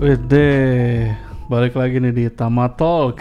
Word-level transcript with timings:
Wede, 0.00 1.12
balik 1.52 1.76
lagi 1.76 2.00
nih 2.00 2.08
di 2.08 2.24
Tama 2.32 2.72
Talk. 2.72 3.20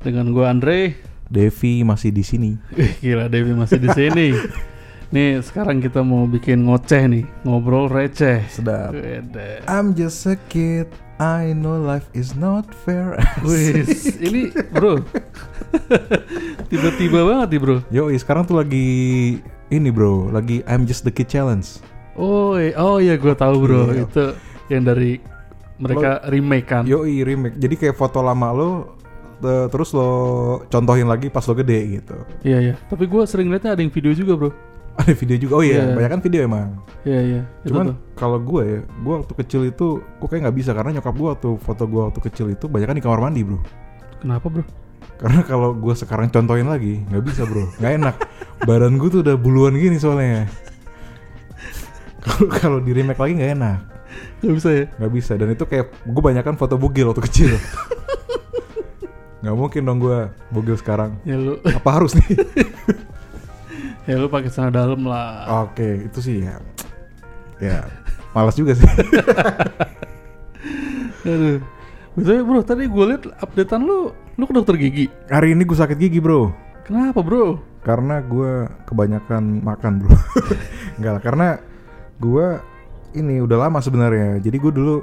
Dengan 0.00 0.32
gua 0.32 0.48
Andre. 0.48 0.96
Devi 1.28 1.84
masih 1.84 2.08
di 2.08 2.24
sini. 2.24 2.56
Gila 3.04 3.28
Devi 3.28 3.52
masih 3.52 3.76
di 3.76 3.92
sini. 3.92 4.32
nih, 5.12 5.44
sekarang 5.44 5.84
kita 5.84 6.00
mau 6.00 6.24
bikin 6.24 6.64
ngoceh 6.64 7.04
nih, 7.12 7.24
ngobrol 7.44 7.92
receh. 7.92 8.40
Sedap. 8.48 8.96
Wede. 8.96 9.60
I'm 9.68 9.92
just 9.92 10.24
a 10.24 10.40
kid. 10.48 10.88
I 11.20 11.52
know 11.52 11.76
life 11.76 12.08
is 12.16 12.32
not 12.32 12.72
fair. 12.72 13.20
Wis, 13.44 14.16
ini 14.16 14.48
bro. 14.72 14.96
Tiba-tiba 16.72 17.20
banget 17.20 17.52
nih, 17.52 17.60
Bro. 17.60 17.76
Yo, 17.92 18.08
sekarang 18.16 18.48
tuh 18.48 18.64
lagi 18.64 18.88
ini 19.68 19.92
bro, 19.92 20.32
lagi 20.32 20.64
I'm 20.64 20.88
just 20.88 21.04
the 21.04 21.12
kid 21.12 21.28
challenge. 21.28 21.84
Oh, 22.16 22.56
iya- 22.56 22.80
oh 22.80 22.96
iya 22.96 23.20
gua 23.20 23.36
tahu, 23.36 23.60
Bro. 23.60 23.92
Iya. 23.92 24.08
Itu 24.08 24.24
yang 24.72 24.88
dari 24.88 25.20
mereka 25.82 26.10
remake 26.30 26.66
kan. 26.66 26.82
Yo, 26.86 27.02
remake. 27.02 27.58
Jadi 27.58 27.74
kayak 27.76 27.94
foto 27.94 28.22
lama 28.22 28.48
lo 28.50 28.68
te- 29.36 29.66
terus 29.68 29.90
lo 29.90 30.10
contohin 30.66 31.04
lagi 31.04 31.26
pas 31.26 31.42
lo 31.42 31.52
gede 31.52 31.98
gitu. 31.98 32.16
Iya, 32.40 32.58
iya. 32.62 32.74
Tapi 32.86 33.04
gua 33.04 33.26
sering 33.26 33.50
lihatnya 33.50 33.74
ada 33.74 33.82
yang 33.82 33.90
video 33.90 34.14
juga, 34.14 34.38
Bro. 34.38 34.50
Ada 35.00 35.16
video 35.16 35.36
juga. 35.40 35.52
Oh 35.56 35.64
iya, 35.64 35.88
Iya. 35.88 35.96
banyak 35.96 36.10
kan 36.10 36.20
video 36.20 36.40
emang. 36.44 36.68
Iya, 37.02 37.20
iya. 37.24 37.40
Itu 37.64 37.72
Cuman 37.72 37.96
kalau 38.12 38.36
gue 38.36 38.62
ya, 38.62 38.78
gue 38.84 39.14
waktu 39.16 39.34
kecil 39.40 39.64
itu 39.64 39.86
gue 39.98 40.28
kayak 40.28 40.44
nggak 40.44 40.56
bisa 40.60 40.76
karena 40.76 41.00
nyokap 41.00 41.14
gue 41.16 41.28
waktu 41.32 41.48
foto 41.58 41.82
gue 41.88 42.02
waktu 42.06 42.20
kecil 42.28 42.46
itu 42.52 42.68
banyak 42.68 42.86
kan 42.86 42.96
di 42.96 43.02
kamar 43.02 43.18
mandi 43.18 43.40
bro. 43.40 43.56
kenapa, 44.20 44.52
Bro? 44.52 44.62
Karena 45.16 45.40
kalau 45.42 45.72
gue 45.72 45.94
sekarang 45.96 46.28
contohin 46.28 46.68
lagi 46.68 47.00
nggak 47.08 47.24
bisa 47.24 47.42
bro, 47.42 47.64
nggak 47.80 47.92
enak. 47.98 48.16
Badan 48.68 49.00
gue 49.00 49.08
tuh 49.08 49.20
udah 49.24 49.34
buluan 49.34 49.72
gini 49.74 49.96
soalnya. 49.96 50.44
Kalau 52.20 52.46
kalau 52.48 52.78
di 52.78 52.92
remake 52.92 53.18
lagi 53.18 53.32
nggak 53.34 53.52
enak, 53.56 53.78
Gak 54.42 54.54
bisa 54.58 54.70
ya? 54.74 54.84
nggak 54.98 55.12
bisa. 55.14 55.32
Dan 55.38 55.54
itu 55.54 55.62
kayak 55.62 55.94
gue 56.02 56.22
banyak 56.22 56.42
kan 56.42 56.58
foto 56.58 56.74
bugil 56.74 57.14
waktu 57.14 57.22
kecil. 57.30 57.54
Nggak 59.42 59.56
mungkin 59.58 59.82
dong 59.82 59.98
gue 59.98 60.18
bugil 60.54 60.78
sekarang. 60.78 61.18
Ya 61.26 61.34
lu 61.34 61.58
Apa 61.66 61.98
harus 61.98 62.14
nih? 62.14 62.38
ya 64.10 64.14
lu 64.14 64.30
pakai 64.30 64.54
celana 64.54 64.70
dalam 64.70 65.02
lah. 65.02 65.66
Oke, 65.66 66.06
itu 66.06 66.18
sih 66.22 66.46
ya. 66.46 66.62
Ya, 67.58 67.82
malas 68.34 68.54
juga 68.54 68.78
sih. 68.78 68.86
Aduh. 71.26 71.58
Betul 72.12 72.44
bro, 72.44 72.60
tadi 72.60 72.86
gue 72.86 73.04
liat 73.08 73.24
updatean 73.40 73.82
lu, 73.82 74.12
lu 74.36 74.44
ke 74.44 74.52
dokter 74.52 74.76
gigi. 74.78 75.06
Hari 75.26 75.58
ini 75.58 75.66
gue 75.66 75.74
sakit 75.74 75.96
gigi 75.96 76.22
bro. 76.22 76.52
Kenapa 76.86 77.24
bro? 77.24 77.58
Karena 77.82 78.22
gue 78.22 78.68
kebanyakan 78.86 79.64
makan 79.64 79.92
bro. 80.02 80.12
Enggak 81.00 81.12
lah, 81.18 81.22
karena 81.24 81.48
gue 82.20 82.46
ini 83.12 83.40
udah 83.40 83.68
lama 83.68 83.78
sebenarnya. 83.78 84.40
Jadi 84.40 84.56
gue 84.56 84.72
dulu 84.72 84.94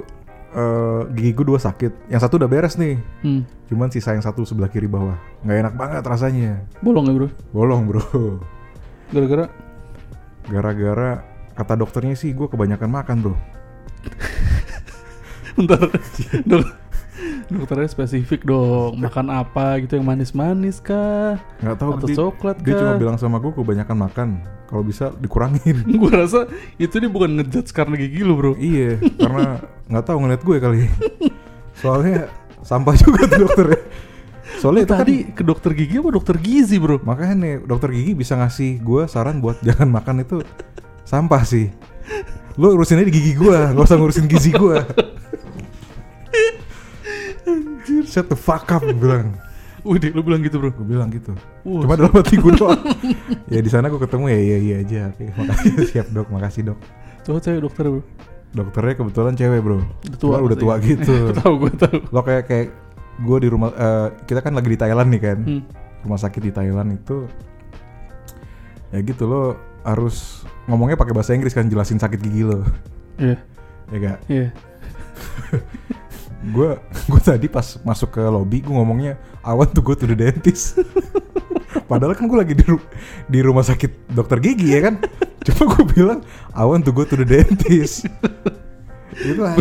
eh, 0.50 1.00
gigi 1.14 1.32
gue 1.32 1.46
dua 1.46 1.58
sakit. 1.58 2.10
Yang 2.10 2.20
satu 2.26 2.34
udah 2.38 2.48
beres 2.50 2.74
nih. 2.76 2.98
Hmm, 3.22 3.42
Cuman 3.66 3.88
sisa 3.88 4.12
yang 4.12 4.24
satu 4.24 4.42
sebelah 4.42 4.66
kiri 4.66 4.90
bawah. 4.90 5.14
Nggak 5.46 5.56
enak 5.62 5.74
banget 5.78 6.02
rasanya. 6.02 6.52
bolong 6.82 7.06
ya 7.06 7.14
bro? 7.14 7.28
Bolong 7.54 7.82
bro. 7.86 8.02
Gara-gara 9.10 9.46
Gara-gara 10.50 11.10
kata 11.54 11.74
dokternya 11.76 12.16
sih 12.16 12.32
gue 12.32 12.46
kebanyakan 12.50 12.90
makan 12.90 13.16
bro. 13.22 13.36
bentar, 15.60 15.76
dok, 16.46 16.62
dokternya 17.50 17.90
spesifik 17.90 18.46
dong. 18.46 18.98
Makan 19.04 19.26
apa 19.28 19.82
gitu 19.82 19.98
yang 19.98 20.06
manis-manis 20.06 20.78
kah? 20.78 21.36
Nggak 21.60 21.76
tahu 21.76 21.90
Atau 21.98 22.08
dia, 22.08 22.16
coklat 22.16 22.56
dia 22.62 22.74
cuma 22.78 22.92
kah? 22.94 22.98
bilang 23.02 23.16
sama 23.18 23.36
gue 23.42 23.52
kebanyakan 23.52 23.96
makan. 23.98 24.28
Kalau 24.70 24.82
bisa 24.86 25.10
dikurangin. 25.18 25.82
gue 26.00 26.12
rasa 26.14 26.46
itu 26.78 26.94
dia 26.94 27.10
bukan 27.10 27.42
ngejudge 27.42 27.74
karena 27.74 27.94
gigi 27.98 28.22
lu 28.22 28.38
bro. 28.38 28.52
iya, 28.54 28.96
karena 29.22 29.58
nggak 29.90 30.04
tahu 30.06 30.16
ngeliat 30.22 30.42
gue 30.46 30.56
kali. 30.62 30.80
Soalnya 31.74 32.30
sampah 32.62 32.94
juga 32.94 33.26
tuh 33.26 33.50
dokternya. 33.50 33.80
Soalnya 34.60 34.82
itu 34.84 34.92
kan 34.92 35.00
Tadi 35.06 35.16
ke 35.32 35.42
dokter 35.46 35.70
gigi 35.72 35.94
apa 35.98 36.10
dokter 36.12 36.36
gizi 36.36 36.76
bro? 36.76 37.00
Makanya 37.00 37.34
nih 37.38 37.54
dokter 37.64 37.90
gigi 37.90 38.12
bisa 38.12 38.36
ngasih 38.36 38.82
gue 38.82 39.02
saran 39.08 39.40
buat 39.40 39.56
jangan 39.64 39.88
makan 39.88 40.22
itu 40.22 40.44
sampah 41.02 41.42
sih. 41.42 41.72
Lu 42.58 42.74
urusinnya 42.74 43.06
di 43.06 43.14
gigi 43.14 43.32
gue, 43.38 43.56
nggak 43.72 43.86
usah 43.86 43.96
ngurusin 43.96 44.26
gizi 44.28 44.52
gue. 44.52 44.76
Shut 48.10 48.26
the 48.26 48.34
fuck 48.34 48.66
up 48.68 48.82
gue 48.82 48.92
bilang. 48.92 49.38
Udah 49.86 50.10
lu 50.12 50.20
bilang 50.20 50.42
gitu 50.42 50.58
bro. 50.58 50.68
Gue 50.68 50.84
bilang 50.84 51.08
gitu. 51.08 51.32
Wah, 51.62 51.80
Cuma 51.86 51.94
dalam 51.94 52.12
hati 52.12 52.36
gue 52.36 52.52
doang. 52.52 52.82
ya 53.54 53.60
di 53.62 53.70
sana 53.70 53.86
gue 53.86 53.96
ketemu 53.96 54.24
ya 54.28 54.38
iya 54.38 54.58
iya 54.58 54.74
aja. 54.82 55.00
Oke, 55.08 55.24
makasih 55.32 55.70
siap 55.94 56.06
dok, 56.10 56.26
makasih 56.28 56.62
dok. 56.68 56.78
cowok 57.22 57.40
cewek 57.40 57.60
dokter 57.62 57.84
bro. 57.86 58.02
Dokternya 58.50 58.94
kebetulan 58.98 59.32
cewek 59.34 59.60
bro. 59.62 59.78
Udah 59.78 60.18
Cuma 60.18 60.36
udah 60.42 60.58
tua 60.58 60.74
gitu. 60.82 61.30
tahu 61.32 61.52
gue 61.64 61.72
tahu. 61.78 61.96
Lo 62.10 62.20
kayak 62.20 62.44
kayak 62.44 62.66
gue 63.20 63.38
di 63.38 63.48
rumah 63.48 63.70
eh, 63.70 64.08
kita 64.26 64.40
kan 64.40 64.52
lagi 64.52 64.68
di 64.68 64.78
Thailand 64.78 65.08
nih 65.08 65.22
kan. 65.22 65.38
Hmm. 65.46 65.62
rumah 66.00 66.16
sakit 66.16 66.40
di 66.40 66.48
Thailand 66.48 66.96
itu 66.96 67.28
ya 68.88 69.04
gitu 69.04 69.28
lo 69.28 69.52
harus 69.84 70.42
ngomongnya 70.64 70.96
pakai 70.96 71.12
bahasa 71.12 71.36
Inggris 71.36 71.52
kan 71.52 71.68
jelasin 71.68 72.00
sakit 72.00 72.16
gigi 72.18 72.40
lo 72.40 72.64
Iya, 73.20 73.36
ya 73.92 73.96
gak 74.00 74.18
iya. 74.26 74.48
Gue 76.40 76.70
gue 77.12 77.20
tadi 77.20 77.46
pas 77.46 77.76
masuk 77.84 78.16
ke 78.16 78.22
lobby 78.22 78.64
gue 78.64 78.72
ngomongnya 78.72 79.20
I 79.44 79.52
want 79.52 79.76
to 79.76 79.84
go 79.84 79.92
to 79.92 80.04
the 80.04 80.16
dentist. 80.16 80.80
Padahal 81.90 82.14
kan 82.14 82.26
gue 82.26 82.38
lagi 82.38 82.54
di 82.54 82.64
ru- 82.64 82.88
di 83.26 83.40
rumah 83.42 83.62
sakit 83.62 84.14
dokter 84.14 84.38
gigi 84.38 84.74
ya 84.74 84.90
kan? 84.90 84.94
Cuma 85.46 85.70
gue 85.70 85.84
bilang 85.90 86.18
I 86.54 86.64
want 86.64 86.86
to 86.86 86.92
go 86.92 87.02
to 87.02 87.14
the 87.14 87.26
dentist. 87.26 88.06
Itu 89.14 89.40
lah. 89.42 89.58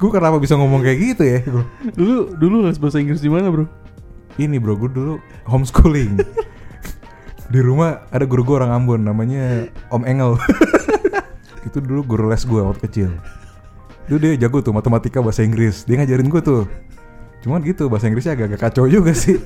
Gue 0.00 0.10
kenapa 0.10 0.40
bisa 0.40 0.56
ngomong 0.56 0.80
kayak 0.80 0.98
gitu 0.98 1.22
ya? 1.22 1.38
Gua, 1.44 1.64
Dulu 1.92 2.16
dulu 2.34 2.56
les 2.64 2.80
bahasa 2.80 2.96
Inggris 2.96 3.20
di 3.20 3.28
mana 3.28 3.52
bro? 3.52 3.68
ini 4.40 4.56
bro 4.56 4.72
gue 4.72 4.88
dulu 4.88 5.14
homeschooling. 5.44 6.16
Di 7.50 7.60
rumah 7.60 8.08
ada 8.08 8.24
guru 8.24 8.40
gue 8.46 8.56
orang 8.56 8.72
Ambon 8.72 9.04
namanya 9.04 9.68
Om 9.92 10.08
Engel. 10.08 10.40
Itu 11.68 11.84
dulu 11.84 12.00
guru 12.06 12.24
les 12.32 12.40
gue 12.42 12.60
waktu 12.64 12.80
kecil 12.88 13.10
itu 14.10 14.18
dia 14.18 14.34
jago 14.36 14.58
tuh 14.58 14.74
matematika 14.74 15.22
bahasa 15.22 15.40
Inggris. 15.40 15.86
Dia 15.86 15.94
ngajarin 15.96 16.26
gue 16.26 16.42
tuh. 16.42 16.62
Cuman 17.40 17.62
gitu 17.62 17.86
bahasa 17.86 18.10
Inggrisnya 18.10 18.34
agak-agak 18.34 18.58
kacau 18.60 18.84
juga 18.84 19.14
sih. 19.14 19.38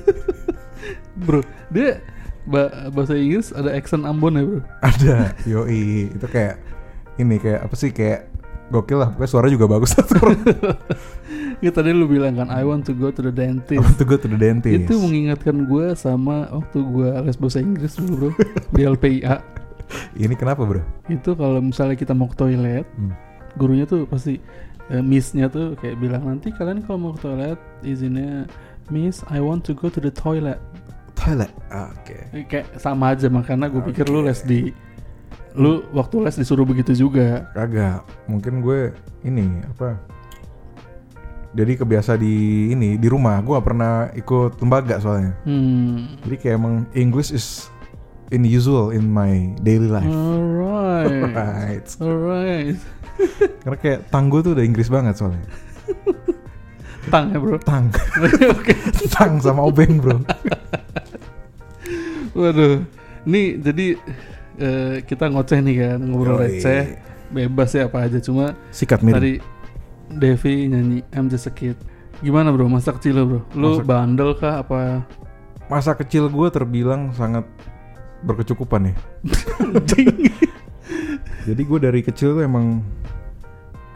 Bro, 1.21 1.45
dia 1.69 2.01
ba- 2.43 2.89
bahasa 2.89 3.13
Inggris 3.13 3.49
ada 3.49 3.71
accent 3.71 4.03
Ambon 4.03 4.35
ya 4.35 4.43
bro? 4.43 4.61
ada 4.81 5.31
yoi. 5.45 6.09
Itu 6.09 6.25
kayak 6.25 6.57
ini 7.15 7.37
kayak 7.37 7.61
apa 7.63 7.75
sih 7.75 7.89
kayak 7.89 8.27
gokil 8.67 8.99
lah. 8.99 9.13
Pokoknya 9.13 9.29
suara 9.29 9.47
juga 9.47 9.69
bagus. 9.69 9.93
Ya 11.63 11.71
tadi 11.71 11.95
lu 11.95 12.03
bilang 12.05 12.35
kan 12.35 12.51
I 12.51 12.61
want 12.61 12.83
to 12.83 12.93
go 12.93 13.09
to 13.09 13.21
the 13.21 13.31
I 13.31 13.47
dentist. 13.47 13.79
want 13.79 13.95
to 13.95 14.03
go 14.03 14.19
to 14.19 14.27
the 14.27 14.35
dentist. 14.35 14.85
Itu 14.85 14.99
mengingatkan 14.99 15.65
gue 15.65 15.95
sama 15.95 16.51
waktu 16.51 16.83
gue 16.83 17.09
les 17.23 17.37
bahasa 17.39 17.63
Inggris 17.63 17.95
dulu 17.95 18.27
bro. 18.27 18.29
Di 18.75 18.83
LPIA. 18.83 19.39
ini 20.17 20.35
kenapa 20.35 20.67
bro? 20.67 20.83
Itu 21.07 21.31
kalau 21.33 21.63
misalnya 21.63 21.95
kita 21.95 22.11
mau 22.11 22.27
ke 22.27 22.35
toilet, 22.35 22.83
Hmm. 22.99 23.15
Gurunya 23.55 23.83
tuh 23.83 24.03
pasti 24.05 24.37
eh, 24.87 25.01
miss-nya 25.01 25.47
tuh 25.47 25.73
kayak 25.75 25.97
bilang 25.97 26.23
nanti 26.23 26.51
kalian 26.51 26.83
kalau 26.83 26.97
mau 26.99 27.11
ke 27.13 27.23
toilet 27.23 27.59
izinnya 27.81 28.45
Miss, 28.85 29.25
I 29.33 29.41
want 29.41 29.65
to 29.65 29.73
go 29.73 29.89
to 29.89 29.97
the 29.97 30.13
toilet. 30.13 30.61
toilet 31.17 31.49
oke 31.73 32.17
Eh, 32.37 32.45
Kayak 32.45 32.77
sama 32.77 33.17
aja 33.17 33.25
makanya 33.33 33.65
gue 33.65 33.81
pikir 33.81 34.05
lu 34.05 34.21
les 34.21 34.45
di 34.45 34.69
lu 35.55 35.81
waktu 35.89 36.21
les 36.21 36.35
disuruh 36.35 36.67
begitu 36.67 36.91
juga. 36.93 37.47
Kagak, 37.55 38.03
mungkin 38.27 38.59
gue 38.61 38.91
ini 39.23 39.63
apa? 39.65 39.95
Jadi 41.55 41.79
kebiasa 41.79 42.19
di 42.19 42.67
ini 42.69 42.99
di 42.99 43.07
rumah, 43.07 43.39
gue 43.39 43.55
gak 43.55 43.63
pernah 43.63 44.11
ikut 44.11 44.59
lembaga 44.59 44.99
soalnya. 44.99 45.31
Hmm. 45.47 46.19
Jadi 46.27 46.35
kayak 46.35 46.55
emang 46.59 46.83
English 46.91 47.31
is 47.31 47.71
unusual 48.29 48.91
in 48.91 49.07
my 49.07 49.55
daily 49.63 49.87
life. 49.87 50.05
Alright. 50.05 50.53
Right. 51.35 51.87
Alright. 52.01 52.77
Karena 53.61 53.77
kayak 53.77 53.99
tang 54.09 54.27
gue 54.27 54.39
tuh 54.39 54.51
udah 54.53 54.63
Inggris 54.63 54.87
banget 54.87 55.15
soalnya. 55.15 55.43
Tang 57.05 57.29
ya 57.29 57.37
bro. 57.37 57.61
Tang, 57.61 57.93
Oke. 58.57 58.73
tang 59.13 59.37
sama 59.37 59.61
obeng 59.61 60.01
bro. 60.01 60.17
Waduh. 62.33 62.81
Nih 63.25 63.57
jadi 63.57 63.93
eh, 64.57 64.95
kita 65.01 65.29
ngoceh 65.29 65.61
nih 65.61 65.75
kan 65.79 65.99
ngobrol 66.01 66.41
Yoi. 66.41 66.57
receh. 66.57 66.97
Bebas 67.25 67.73
ya 67.73 67.85
apa 67.85 68.05
aja 68.05 68.17
cuma 68.17 68.53
Sikat 68.69 69.01
miring. 69.01 69.15
tadi 69.17 69.33
Devi 70.11 70.65
nyanyi 70.65 70.99
I'm 71.11 71.29
just 71.29 71.45
a 71.45 71.53
kid. 71.53 71.77
Gimana 72.21 72.49
bro 72.49 72.65
masa 72.65 72.89
kecil 72.89 73.17
lo 73.17 73.23
bro? 73.27 73.41
Lu 73.53 73.69
Masa- 73.77 73.85
bandel 73.85 74.29
kah 74.33 74.65
apa? 74.65 75.05
Masa 75.65 75.93
kecil 75.93 76.25
gue 76.25 76.47
terbilang 76.49 77.09
sangat 77.11 77.45
berkecukupan 78.21 78.89
ya. 78.89 78.95
Jadi 81.45 81.61
gue 81.61 81.79
dari 81.79 82.01
kecil 82.01 82.33
tuh 82.33 82.43
emang 82.43 82.81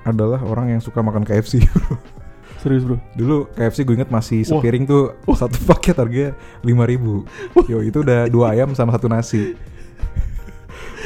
adalah 0.09 0.41
orang 0.41 0.69
yang 0.69 0.81
suka 0.81 0.99
makan 0.99 1.23
KFC. 1.23 1.63
Serius 2.61 2.83
bro. 2.83 2.99
Dulu 3.15 3.47
KFC 3.53 3.81
gue 3.81 3.95
inget 3.95 4.11
masih 4.11 4.43
Wah. 4.43 4.59
sepiring 4.59 4.83
tuh 4.83 5.15
satu 5.31 5.55
paket 5.69 5.95
harganya 5.95 6.29
lima 6.59 6.83
ribu. 6.83 7.23
Yo 7.65 7.79
itu 7.79 8.03
udah 8.03 8.27
dua 8.27 8.51
ayam 8.51 8.73
sama 8.73 8.91
satu 8.91 9.07
nasi. 9.07 9.55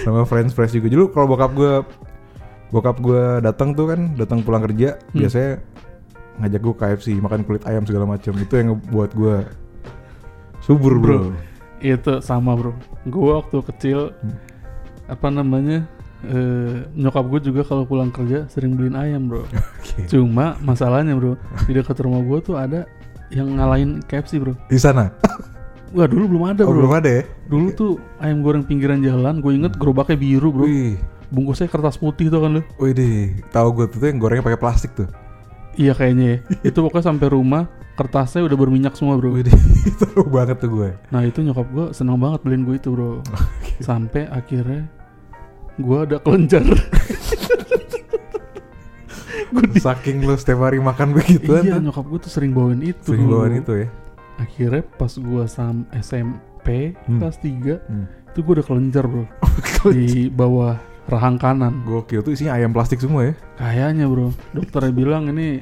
sama 0.03 0.25
french 0.25 0.51
fries 0.51 0.73
juga. 0.73 0.89
Dulu 0.89 1.05
kalau 1.09 1.27
bokap 1.29 1.51
gue 1.53 1.73
bokap 2.69 2.97
gue 2.99 3.23
datang 3.39 3.71
tuh 3.71 3.85
kan 3.87 4.17
datang 4.17 4.41
pulang 4.41 4.63
kerja 4.63 4.97
Hmm. 4.97 5.21
biasanya 5.21 5.51
ngajak 6.33 6.59
gue 6.59 6.75
KFC 6.75 7.07
makan 7.15 7.45
kulit 7.45 7.61
ayam 7.63 7.85
segala 7.85 8.09
macam 8.09 8.33
itu 8.33 8.53
yang 8.57 8.73
ngebuat 8.73 9.11
gue 9.13 9.35
subur 10.59 10.97
bro, 10.97 11.29
Bro. 11.29 11.37
Itu 11.79 12.13
sama 12.19 12.57
bro. 12.57 12.73
Gue 13.05 13.29
waktu 13.31 13.57
kecil 13.63 13.99
Hmm. 14.17 14.35
apa 15.05 15.27
namanya 15.29 15.85
eh, 16.23 16.87
nyokap 16.95 17.25
gue 17.27 17.39
juga 17.51 17.61
kalau 17.63 17.83
pulang 17.83 18.09
kerja 18.09 18.47
sering 18.47 18.73
beliin 18.73 18.95
ayam 18.95 19.27
bro. 19.27 19.43
Oke. 19.79 20.07
Cuma 20.07 20.55
masalahnya 20.59 21.13
bro 21.13 21.35
di 21.67 21.71
dekat 21.73 21.99
rumah 21.99 22.23
gue 22.23 22.39
tuh 22.39 22.55
ada 22.55 22.87
yang 23.29 23.57
ngalahin 23.57 23.99
KFC 24.05 24.37
bro. 24.39 24.53
di 24.67 24.77
sana 24.77 25.09
Wah 25.93 26.09
dulu 26.09 26.25
belum 26.37 26.43
ada 26.49 26.65
oh, 26.65 26.73
bro. 26.73 26.79
belum 26.85 26.93
ada 26.97 27.09
ya 27.09 27.23
Dulu 27.45 27.67
tuh 27.73 27.91
ayam 28.17 28.41
goreng 28.41 28.65
pinggiran 28.65 28.97
jalan. 28.99 29.37
Gue 29.39 29.53
inget 29.53 29.77
gerobaknya 29.77 30.17
biru 30.17 30.49
bro. 30.49 30.65
wih 30.65 30.97
Bungkusnya 31.29 31.65
kertas 31.65 31.97
putih 31.97 32.29
tuh 32.29 32.45
kan 32.45 32.57
lo. 32.57 32.61
wih 32.77 32.93
deh 32.93 33.29
tahu 33.49 33.73
gue 33.77 33.85
tuh 33.89 34.05
yang 34.05 34.17
gorengnya 34.17 34.45
pakai 34.45 34.61
plastik 34.61 34.93
tuh 34.93 35.09
Iya 35.73 35.93
kayaknya 35.93 36.25
ya. 36.25 36.37
itu 36.69 36.77
pokoknya 36.77 37.09
sampai 37.09 37.27
rumah 37.29 37.65
kertasnya 37.93 38.41
udah 38.45 38.57
berminyak 38.57 38.93
semua 38.93 39.17
bro. 39.17 39.33
wih 39.33 39.45
deh 39.45 39.53
tahu 40.01 40.25
banget 40.29 40.61
tuh 40.61 40.69
gue 40.71 40.89
Nah 41.09 41.21
itu 41.25 41.41
nyokap 41.41 41.67
gue 41.69 41.85
senang 41.93 42.17
banget 42.17 42.41
beliin 42.41 42.65
gue 42.65 42.75
itu 42.77 42.89
bro. 42.89 43.21
Sampai 43.77 44.25
akhirnya 44.29 44.89
gue 45.75 45.97
ada 45.99 46.17
kelenjar. 46.17 46.63
di 49.63 49.79
saking 49.79 50.21
lo 50.21 50.33
setiap 50.33 50.63
hari 50.63 50.77
makan 50.77 51.13
begituan 51.13 51.61
iya 51.61 51.77
tuh 51.77 51.83
nyokap 51.83 52.05
gue 52.07 52.19
tuh 52.19 52.31
sering 52.31 52.51
bawain 52.51 52.81
itu 52.81 53.05
sering 53.07 53.23
dulu. 53.23 53.33
bawain 53.39 53.55
itu 53.59 53.73
ya 53.75 53.87
Akhirnya 54.35 54.81
pas 54.91 55.13
gue 55.13 55.43
sam 55.45 55.75
SMP 55.93 56.97
Hmm. 57.05 57.19
kelas 57.19 57.37
3 57.37 57.85
Hmm. 57.85 58.05
itu 58.27 58.39
gue 58.39 58.53
udah 58.55 58.65
kelenjar 58.65 59.05
bro 59.05 59.25
di 59.93 60.25
bawah 60.27 60.73
rahang 61.05 61.37
kanan. 61.37 61.83
gokil 61.83 62.21
tuh 62.21 62.31
isinya 62.31 62.55
ayam 62.55 62.71
plastik 62.71 62.97
semua 62.97 63.27
ya 63.27 63.33
Kayaknya 63.55 64.05
bro, 64.07 64.27
dokternya 64.51 64.89
bilang 64.91 65.27
ini 65.27 65.61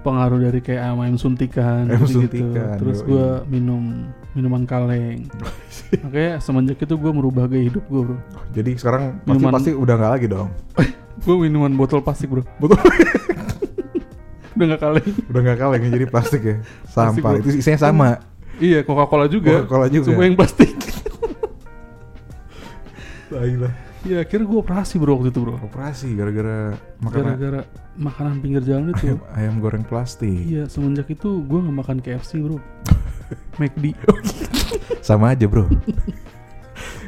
pengaruh 0.00 0.40
dari 0.40 0.58
kayak 0.58 0.82
ayam, 0.82 0.98
ayam 0.98 1.14
suntikan, 1.14 1.86
Ayam 1.86 2.02
gitu 2.02 2.26
suntikan, 2.26 2.74
Terus 2.74 2.98
yoi. 3.00 3.06
gue 3.06 3.26
minum 3.48 4.10
minuman 4.32 4.62
kaleng. 4.62 5.28
Makanya 6.02 6.38
semenjak 6.38 6.78
itu 6.78 6.94
gue 6.94 7.10
merubah 7.10 7.44
gaya 7.44 7.64
hidup 7.64 7.84
gue 7.84 8.02
bro. 8.02 8.18
jadi 8.50 8.70
sekarang 8.74 9.20
pasti 9.20 9.28
Minuman- 9.34 9.54
pasti 9.54 9.70
udah 9.72 9.94
nggak 9.94 10.12
lagi 10.12 10.26
dong 10.26 10.48
Gue 11.22 11.36
minuman 11.38 11.68
botol 11.70 12.00
plastik 12.00 12.28
bro. 12.28 12.40
betul 12.56 12.80
Udah 14.52 14.66
gak 14.68 14.80
kaleng. 14.80 15.08
udah 15.26 15.40
nggak 15.42 15.58
kalah 15.58 15.76
yang 15.76 15.90
jadi 15.90 16.06
plastik 16.06 16.42
ya 16.42 16.56
Plastik, 16.86 16.92
sampah 17.18 17.30
bro. 17.30 17.40
itu 17.40 17.48
isinya 17.56 17.78
sama 17.78 18.08
Iya 18.54 18.80
Coca 18.82 19.04
Cola 19.06 19.26
juga. 19.26 19.48
Coca-Cola 19.58 19.86
juga. 19.88 20.06
Semua 20.08 20.24
yang 20.24 20.36
plastik. 20.36 20.70
Tai 23.28 23.52
lah. 23.56 23.72
Iya 24.02 24.16
akhirnya 24.20 24.44
gue 24.44 24.58
operasi 24.58 24.94
bro 24.96 25.14
waktu 25.14 25.30
itu 25.30 25.40
bro. 25.40 25.54
operasi 25.58 26.06
gara-gara 26.12 26.74
makan 26.98 27.22
Gara-gara 27.22 27.60
makanan 27.94 28.34
pinggir 28.38 28.60
jalan 28.60 28.90
itu. 28.90 29.04
ayam, 29.08 29.20
ayam 29.32 29.54
goreng 29.56 29.82
plastik 29.82 30.42
Iya 30.42 30.66
semenjak 30.66 31.06
itu 31.08 31.40
gue 31.40 31.58
gak 31.60 31.76
makan 31.76 31.96
KFC 31.98 32.38
bro. 32.38 32.58
McD. 33.56 33.92
sama 35.06 35.32
aja 35.32 35.46
bro 35.46 35.66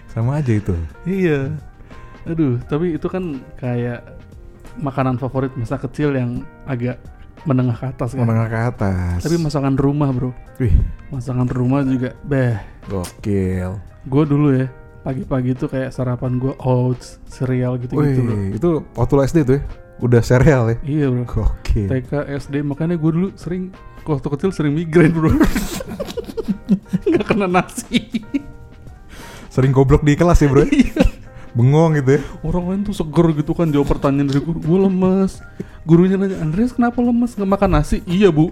sama 0.08 0.38
aja 0.38 0.52
itu 0.52 0.74
Iya. 1.04 1.54
Aduh, 2.24 2.56
tapi 2.64 2.96
itu 2.96 3.04
kan 3.04 3.20
kayak 3.54 4.00
makanan 4.74 5.18
favorit 5.18 5.52
masa 5.54 5.76
kecil 5.76 6.10
yang 6.10 6.40
agak 6.64 6.96
menengah 7.44 7.76
ke 7.76 7.86
atas 7.86 8.16
kan. 8.16 8.24
menengah 8.24 8.48
ke 8.48 8.58
atas 8.72 9.18
Tapi 9.20 9.36
masakan 9.36 9.76
rumah, 9.76 10.08
Bro. 10.08 10.32
wih 10.56 10.72
Masakan 11.12 11.44
rumah 11.46 11.84
juga 11.84 12.16
beh. 12.24 12.56
gokil 12.88 13.76
Gue 14.04 14.24
dulu 14.24 14.56
ya, 14.56 14.72
pagi-pagi 15.00 15.52
tuh 15.54 15.68
kayak 15.68 15.92
sarapan 15.92 16.36
gue 16.36 16.56
oats, 16.58 17.20
cereal 17.28 17.76
gitu-gitu, 17.76 18.20
Bro. 18.20 18.32
wih 18.32 18.48
itu 18.56 18.70
waktu 18.96 19.14
SD 19.28 19.38
tuh 19.44 19.54
ya 19.58 19.62
udah 19.98 20.22
sereal 20.22 20.74
ya 20.74 20.76
Iya, 20.82 21.06
Bro. 21.10 21.24
gokil 21.26 21.86
TK, 21.86 22.10
SD, 22.40 22.54
makanya 22.62 22.94
gue 22.94 23.10
dulu 23.10 23.28
sering 23.34 23.70
waktu 24.02 24.26
kecil 24.26 24.50
sering 24.50 24.74
migrain, 24.74 25.14
Bro. 25.14 25.30
Nggak 27.08 27.24
kena 27.24 27.46
nasi. 27.46 28.22
sering 29.48 29.70
goblok 29.70 30.02
di 30.02 30.18
kelas 30.18 30.42
ya 30.42 30.50
bro 30.50 30.66
bengong 31.56 31.94
gitu 32.02 32.18
ya 32.18 32.20
Orang 32.42 32.66
lain 32.66 32.82
tuh 32.82 32.90
seger 32.90 33.30
gitu 33.38 33.54
kan 33.54 33.70
jawab 33.70 33.86
pertanyaan 33.86 34.26
dari 34.26 34.42
guru. 34.42 34.58
Gue 34.58 34.78
lemes. 34.90 35.38
Gurunya 35.86 36.18
nanya, 36.18 36.42
Andreas 36.42 36.74
kenapa 36.74 36.98
lemes? 36.98 37.38
Nggak 37.38 37.50
makan 37.54 37.70
nasi? 37.78 38.02
Iya, 38.02 38.34
Bu. 38.34 38.50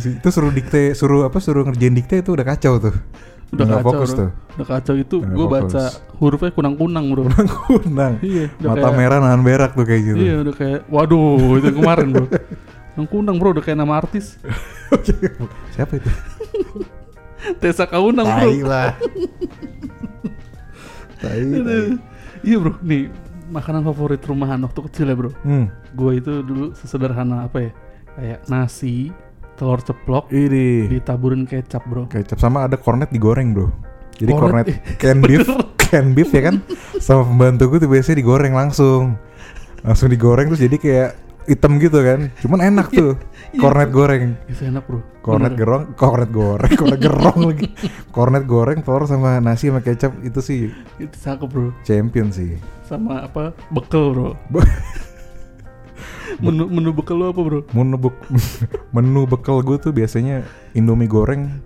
Sih. 0.00 0.16
itu 0.18 0.28
suruh 0.32 0.50
dikte 0.50 0.96
suruh 0.96 1.28
apa 1.28 1.38
suruh 1.38 1.62
ngerjain 1.62 1.94
dikte 1.94 2.18
itu 2.18 2.34
udah 2.34 2.42
kacau 2.42 2.82
tuh 2.82 2.96
udah 3.48 3.64
Nggak 3.64 3.80
kacau 3.80 3.88
fokus 3.92 4.10
bro. 4.12 4.18
tuh. 4.18 4.30
Udah 4.58 4.66
kacau 4.68 4.94
itu 4.98 5.16
gue 5.24 5.46
baca 5.48 5.82
hurufnya 6.20 6.50
kunang-kunang 6.52 7.04
bro. 7.08 7.22
Kunang 7.64 8.12
iya 8.26 8.52
udah 8.60 8.68
mata 8.76 8.88
kayak, 8.92 8.98
merah 9.00 9.18
nahan 9.24 9.40
berak 9.40 9.70
tuh 9.72 9.86
kayak 9.88 10.02
gitu. 10.04 10.18
Iya 10.20 10.34
udah 10.44 10.54
kayak 10.54 10.80
waduh 10.92 11.56
itu 11.56 11.68
kemarin 11.72 12.06
bro. 12.12 12.26
Kunang 13.08 13.36
bro 13.40 13.48
udah 13.56 13.64
kayak 13.64 13.78
nama 13.78 13.94
artis. 14.02 14.36
Siapa 15.74 15.92
itu? 15.96 16.10
Tessa 17.62 17.86
Kaunang 17.88 18.26
bro. 18.26 18.50
Tai 18.50 18.60
lah. 18.66 18.90
Tai, 21.22 21.40
tai. 21.40 21.58
Aduh. 21.62 21.96
iya 22.44 22.56
bro. 22.60 22.74
Nih 22.84 23.08
makanan 23.48 23.80
favorit 23.86 24.20
rumahan 24.28 24.60
waktu 24.60 24.80
kecil 24.92 25.06
ya 25.08 25.16
bro. 25.16 25.30
Hmm. 25.40 25.72
Gue 25.96 26.20
itu 26.20 26.44
dulu 26.44 26.76
sesederhana 26.76 27.48
apa 27.48 27.64
ya? 27.64 27.72
Kayak 28.18 28.40
nasi 28.50 29.14
telur 29.58 29.82
ceplok 29.82 30.30
ini. 30.30 30.86
ditaburin 30.86 31.42
kecap 31.44 31.82
bro. 31.90 32.06
Kecap 32.06 32.38
sama 32.38 32.70
ada 32.70 32.78
cornet 32.78 33.10
digoreng 33.10 33.50
bro. 33.50 33.68
Jadi 34.18 34.30
Cornet, 34.34 34.50
cornet, 34.50 34.66
eh, 34.74 34.78
can 34.98 35.18
beef 35.22 35.46
can 35.78 36.06
beef 36.14 36.30
ya 36.34 36.42
kan? 36.50 36.62
Sama 36.98 37.22
pembantu 37.26 37.74
gue 37.74 37.78
tuh 37.86 37.90
biasanya 37.90 38.18
digoreng 38.18 38.54
langsung. 38.54 39.18
Langsung 39.82 40.10
digoreng 40.10 40.50
terus 40.50 40.62
jadi 40.62 40.76
kayak 40.78 41.10
hitam 41.46 41.78
gitu 41.78 42.02
kan. 42.02 42.30
Cuman 42.42 42.60
enak 42.66 42.90
tuh. 42.90 43.14
Iya. 43.54 43.60
cornet 43.62 43.88
goreng. 43.94 44.22
Itu 44.50 44.62
enak 44.66 44.84
bro. 44.86 45.00
Cornet 45.22 45.52
Bener. 45.54 45.60
gerong 45.60 45.84
cornet 45.94 46.30
goreng 46.32 46.72
cornet 46.74 47.00
gerong 47.00 47.40
lagi. 47.52 47.66
Cornet 48.16 48.44
goreng 48.48 48.78
telur 48.82 49.04
sama 49.04 49.38
nasi 49.38 49.68
sama 49.68 49.84
kecap 49.84 50.12
itu 50.24 50.40
sih 50.40 50.58
itu 50.98 51.14
cakep 51.14 51.48
bro. 51.48 51.68
champion 51.84 52.32
sih. 52.32 52.56
Sama 52.88 53.28
apa? 53.28 53.52
Bekel 53.70 54.16
bro 54.16 54.28
menu 56.36 56.68
menu 56.68 56.90
bekel 56.92 57.16
lo 57.16 57.32
apa 57.32 57.40
bro? 57.40 57.60
Menu 57.72 57.96
bek- 57.96 58.24
menu 58.94 59.24
bekal 59.24 59.64
gue 59.64 59.76
tuh 59.80 59.92
biasanya 59.92 60.44
indomie 60.76 61.08
goreng 61.08 61.60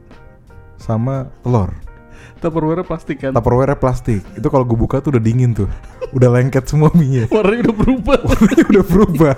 sama 0.79 1.31
telur. 1.43 1.71
Tupperware 2.43 2.83
plastik 2.83 3.23
kan? 3.23 3.31
Tupperware 3.31 3.79
plastik. 3.79 4.19
Itu 4.35 4.51
kalau 4.51 4.67
gue 4.67 4.75
buka 4.75 4.99
tuh 4.99 5.15
udah 5.15 5.23
dingin 5.23 5.55
tuh. 5.55 5.71
Udah 6.11 6.27
lengket 6.27 6.67
semua 6.67 6.91
minyak. 6.91 7.31
Warnanya 7.35 7.71
udah 7.71 7.77
berubah. 7.79 8.19
Warnanya 8.35 8.65
udah 8.67 8.85
berubah. 8.91 9.35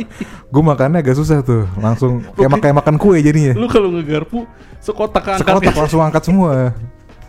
Gue 0.48 0.62
makannya 0.64 0.98
agak 1.04 1.16
susah 1.20 1.44
tuh. 1.44 1.68
Langsung 1.76 2.24
kayak 2.32 2.48
Oke. 2.48 2.56
makan 2.56 2.72
makan 2.80 2.94
kue 2.96 3.20
jadinya. 3.20 3.52
Lu 3.52 3.68
kalau 3.68 3.92
ngegarpu 3.92 4.48
sekotak 4.80 5.36
angkat 5.36 5.44
sekotak 5.44 5.74
ya? 5.76 5.80
langsung 5.84 6.00
angkat 6.00 6.22
semua. 6.24 6.72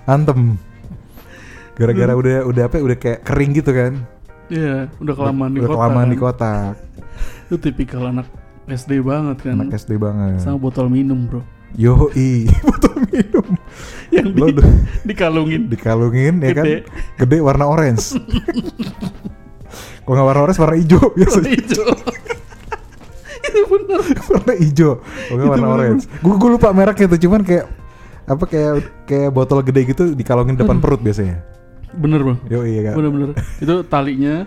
Antem. 0.08 0.56
Gara-gara 1.76 2.16
udah 2.16 2.48
udah 2.48 2.64
apa 2.72 2.76
ya, 2.80 2.84
udah 2.88 2.98
kayak 2.98 3.20
kering 3.28 3.52
gitu 3.60 3.72
kan. 3.76 3.94
Iya, 4.48 4.88
udah 5.04 5.14
kelamaan 5.18 5.52
di 5.52 5.60
udah 5.60 5.68
kotak. 5.68 5.80
kelamaan 5.82 6.06
kan. 6.08 6.14
di 6.14 6.18
kotak 6.22 6.74
Itu 7.46 7.56
tipikal 7.58 8.08
anak 8.08 8.28
SD 8.66 9.00
banget 9.00 9.38
kan. 9.42 9.56
anak 9.60 9.74
SD 9.76 9.96
banget 9.96 10.40
Sama 10.40 10.58
botol 10.58 10.88
minum, 10.88 11.26
Bro. 11.26 11.42
yo 11.74 12.08
i 12.14 12.48
botol 12.66 13.04
minum 13.06 13.46
Yang 14.08 14.28
di, 14.28 14.40
lo 14.40 14.48
dikalungin. 15.10 15.62
dikalungin 15.68 16.40
ya 16.40 16.52
kan 16.54 16.66
Gede. 17.20 17.38
warna 17.40 17.66
orange 17.66 18.16
kalau 20.02 20.14
nggak 20.14 20.26
warna 20.26 20.42
orange 20.42 20.58
warna 20.58 20.76
hijau 20.76 21.02
Warna 21.04 21.18
biasanya 21.18 21.50
hijau. 21.52 21.86
itu 23.46 23.62
bener. 23.68 24.00
warna 24.26 24.54
hijau 24.56 24.92
kalau 24.98 25.36
nggak 25.36 25.44
Itu 25.44 25.52
warna 25.52 25.68
bener. 25.68 25.76
orange 25.78 26.04
gue 26.08 26.34
gue 26.34 26.50
lupa 26.50 26.68
mereknya 26.72 27.08
tuh 27.08 27.20
cuman 27.20 27.42
kayak 27.42 27.66
apa 28.26 28.44
kayak 28.44 28.74
kayak 29.06 29.30
botol 29.30 29.60
gede 29.62 29.82
gitu 29.86 30.04
dikalungin 30.12 30.56
depan 30.56 30.80
perut 30.80 30.98
biasanya 31.00 31.44
Bener, 31.92 32.20
Bro. 32.20 32.36
yo 32.48 32.64
iya 32.64 32.82
kan 32.86 32.94
Bener-bener. 32.98 33.30
itu 33.58 33.76
talinya 33.86 34.44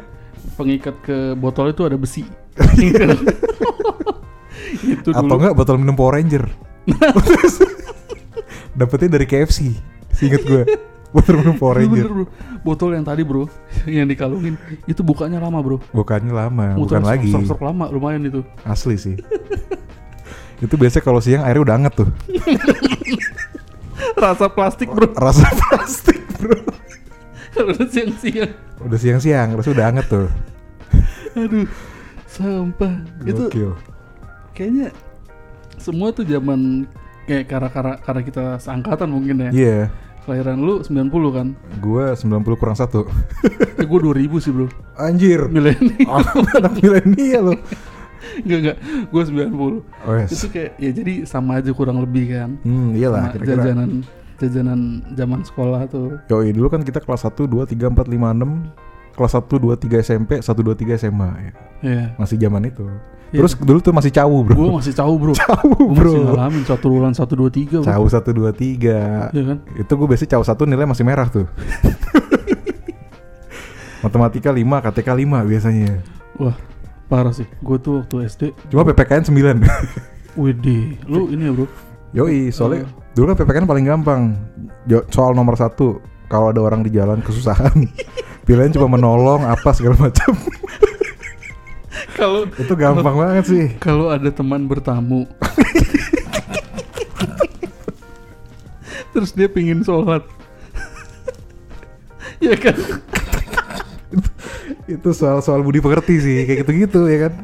pengikat 0.54 0.96
ke 1.00 1.16
botol 1.34 1.68
itu 1.68 1.80
ada 1.80 1.94
besi. 1.94 2.24
itu 4.84 5.08
atau 5.14 5.34
enggak 5.38 5.54
botol 5.54 5.76
minum 5.80 5.94
Power 5.94 6.18
Ranger? 6.18 6.44
Dapetnya 8.78 9.18
dari 9.18 9.26
KFC 9.26 9.74
seinget 10.14 10.42
gue 10.42 10.62
botol 11.08 11.40
minum 11.40 11.56
Power 11.56 11.78
bener, 11.78 11.88
Ranger. 11.88 12.08
Bro. 12.10 12.24
Botol 12.58 12.90
yang 12.98 13.06
tadi, 13.06 13.22
Bro, 13.24 13.48
yang 13.86 14.04
dikalungin. 14.10 14.58
Itu 14.84 15.00
bukanya 15.00 15.40
lama, 15.40 15.62
Bro. 15.62 15.78
bukannya 15.94 16.34
lama 16.34 16.74
Muter 16.76 17.00
bukan 17.00 17.02
lagi. 17.06 17.30
serok-serok 17.32 17.62
lama 17.64 17.84
lumayan 17.88 18.22
itu. 18.26 18.42
asli 18.66 18.98
sih. 18.98 19.14
Itu 20.58 20.74
biasanya 20.74 21.04
kalau 21.06 21.22
siang 21.22 21.46
airnya 21.46 21.62
udah 21.64 21.74
anget 21.78 21.94
tuh. 22.04 22.08
Rasa 24.18 24.50
plastik, 24.50 24.90
Bro. 24.90 25.14
rasa 25.14 25.46
plastik 25.54 26.18
bro. 26.38 26.58
Udah 27.58 27.86
siang-siang. 27.90 28.50
udah 28.78 28.98
siang-siang 28.98 29.48
terus 29.58 29.68
udah 29.70 29.84
anget 29.90 30.06
tuh. 30.06 30.26
Aduh, 31.34 31.66
sampah. 32.38 32.94
Itu 33.22 33.42
Gokil. 33.46 33.72
kayaknya 34.54 34.94
semua 35.76 36.10
tuh 36.10 36.22
zaman 36.22 36.86
kayak 37.24 37.44
karena 37.46 37.68
karena 37.68 37.94
karena 37.98 38.22
kita 38.22 38.44
seangkatan 38.58 39.08
mungkin 39.08 39.36
ya. 39.44 39.50
Iya. 39.50 39.80
Kelahiran 40.22 40.60
lu 40.60 40.74
90 40.78 41.08
kan? 41.32 41.46
Gue 41.80 42.04
90 42.12 42.28
kurang 42.54 42.76
satu. 42.76 43.08
Eh 43.74 43.82
gue 43.82 43.98
2000 43.98 44.28
sih 44.38 44.52
bro 44.52 44.68
Anjir. 44.94 45.48
Milenial 45.48 46.04
Oh, 46.04 46.20
anak 46.54 46.76
milenial 46.76 47.42
lo. 47.48 47.54
Enggak 48.38 48.58
enggak 48.60 48.76
Gue 49.08 49.22
90 49.24 49.48
Oh, 50.04 50.14
yes. 50.14 50.28
Itu 50.30 50.46
kayak 50.48 50.76
ya 50.76 50.90
jadi 50.92 51.24
sama 51.24 51.58
aja 51.58 51.72
kurang 51.72 51.98
lebih 51.98 52.28
kan 52.28 52.60
Hmm, 52.60 52.92
iyalah 52.92 53.24
Sama 53.24 53.32
kira-kira. 53.34 53.56
jajanan 53.64 53.90
jajanan 54.36 54.80
zaman 55.16 55.40
sekolah 55.42 55.80
tuh 55.88 56.20
Yoi, 56.28 56.52
dulu 56.52 56.68
kan 56.68 56.84
kita 56.84 57.00
kelas 57.00 57.24
1, 57.24 57.48
2, 57.48 57.64
3, 57.64 57.88
4, 57.88 58.06
5, 58.06 58.36
6 58.36 58.68
Kelas 59.18 59.34
1, 59.34 59.50
2, 59.50 59.74
3 59.74 59.98
SMP, 59.98 60.38
1, 60.38 60.46
2, 60.46 60.78
3 60.78 60.94
SMA 60.94 61.30
ya. 61.42 61.52
Iya. 61.82 62.04
Masih 62.14 62.38
zaman 62.38 62.62
itu. 62.64 62.86
Iya. 63.28 63.42
Terus 63.42 63.52
dulu 63.58 63.82
tuh 63.82 63.90
masih 63.90 64.08
cawu 64.08 64.46
bro. 64.46 64.54
Gue 64.54 64.70
masih 64.78 64.94
tahu 64.94 65.12
bro. 65.18 65.32
Cawu 65.42 65.74
Gue 65.74 65.90
bro. 65.92 66.12
masih 66.14 66.22
ngalamin 66.32 66.62
satu 66.64 66.86
ulan 66.88 67.12
1, 67.12 67.26
2, 67.26 67.50
3 67.50 67.82
bro. 67.82 67.84
Cawu 67.84 68.06
1, 68.06 68.30
2, 68.30 68.54
3 68.54 69.34
Iya 69.34 69.42
kan? 69.42 69.58
Itu 69.74 69.90
gue 69.92 70.06
biasanya 70.06 70.30
cawu 70.38 70.44
1 70.46 70.70
nilai 70.70 70.86
masih 70.86 71.04
merah 71.04 71.26
tuh. 71.26 71.46
Matematika 73.98 74.54
5, 74.54 74.62
KTK 74.62 75.08
5 75.26 75.50
biasanya. 75.50 75.90
Wah 76.38 76.54
parah 77.10 77.34
sih. 77.34 77.48
Gue 77.58 77.80
tuh 77.80 78.04
waktu 78.04 78.28
SD 78.28 78.42
Cuma 78.70 78.86
PPKN 78.86 79.26
9 79.26 79.64
Widih. 80.40 80.96
Lu 81.10 81.26
ini 81.28 81.48
ya 81.48 81.52
bro? 81.52 81.66
Yoi, 82.14 82.48
soalnya 82.48 82.86
Oh. 82.86 82.90
dulu 83.12 83.34
kan 83.34 83.36
PPKN 83.42 83.66
paling 83.66 83.84
gampang. 83.84 84.22
Soal 85.10 85.34
nomor 85.34 85.58
satu. 85.58 85.98
Kalau 86.28 86.52
ada 86.52 86.60
orang 86.60 86.80
di 86.80 86.92
jalan 86.92 87.18
kesusahan 87.18 87.74
Pilihan 88.48 88.72
cuma 88.72 88.96
menolong 88.96 89.44
apa 89.44 89.76
segala 89.76 90.08
macam. 90.08 90.32
Kalau 92.16 92.48
Itu 92.56 92.72
gampang 92.74 93.14
banget 93.14 93.44
sih. 93.46 93.64
kalau 93.78 94.08
ada 94.08 94.32
teman 94.32 94.64
bertamu. 94.64 95.28
Terus 99.12 99.30
dia 99.36 99.46
pingin 99.46 99.84
sholat. 99.84 100.24
Ya 102.38 102.54
kan? 102.56 102.74
Itu 104.88 105.10
soal-soal 105.12 105.60
budi 105.60 105.82
pekerti 105.82 106.16
sih 106.22 106.34
Kayak 106.46 106.64
gitu-gitu 106.64 107.04
ya 107.04 107.28
kan? 107.28 107.34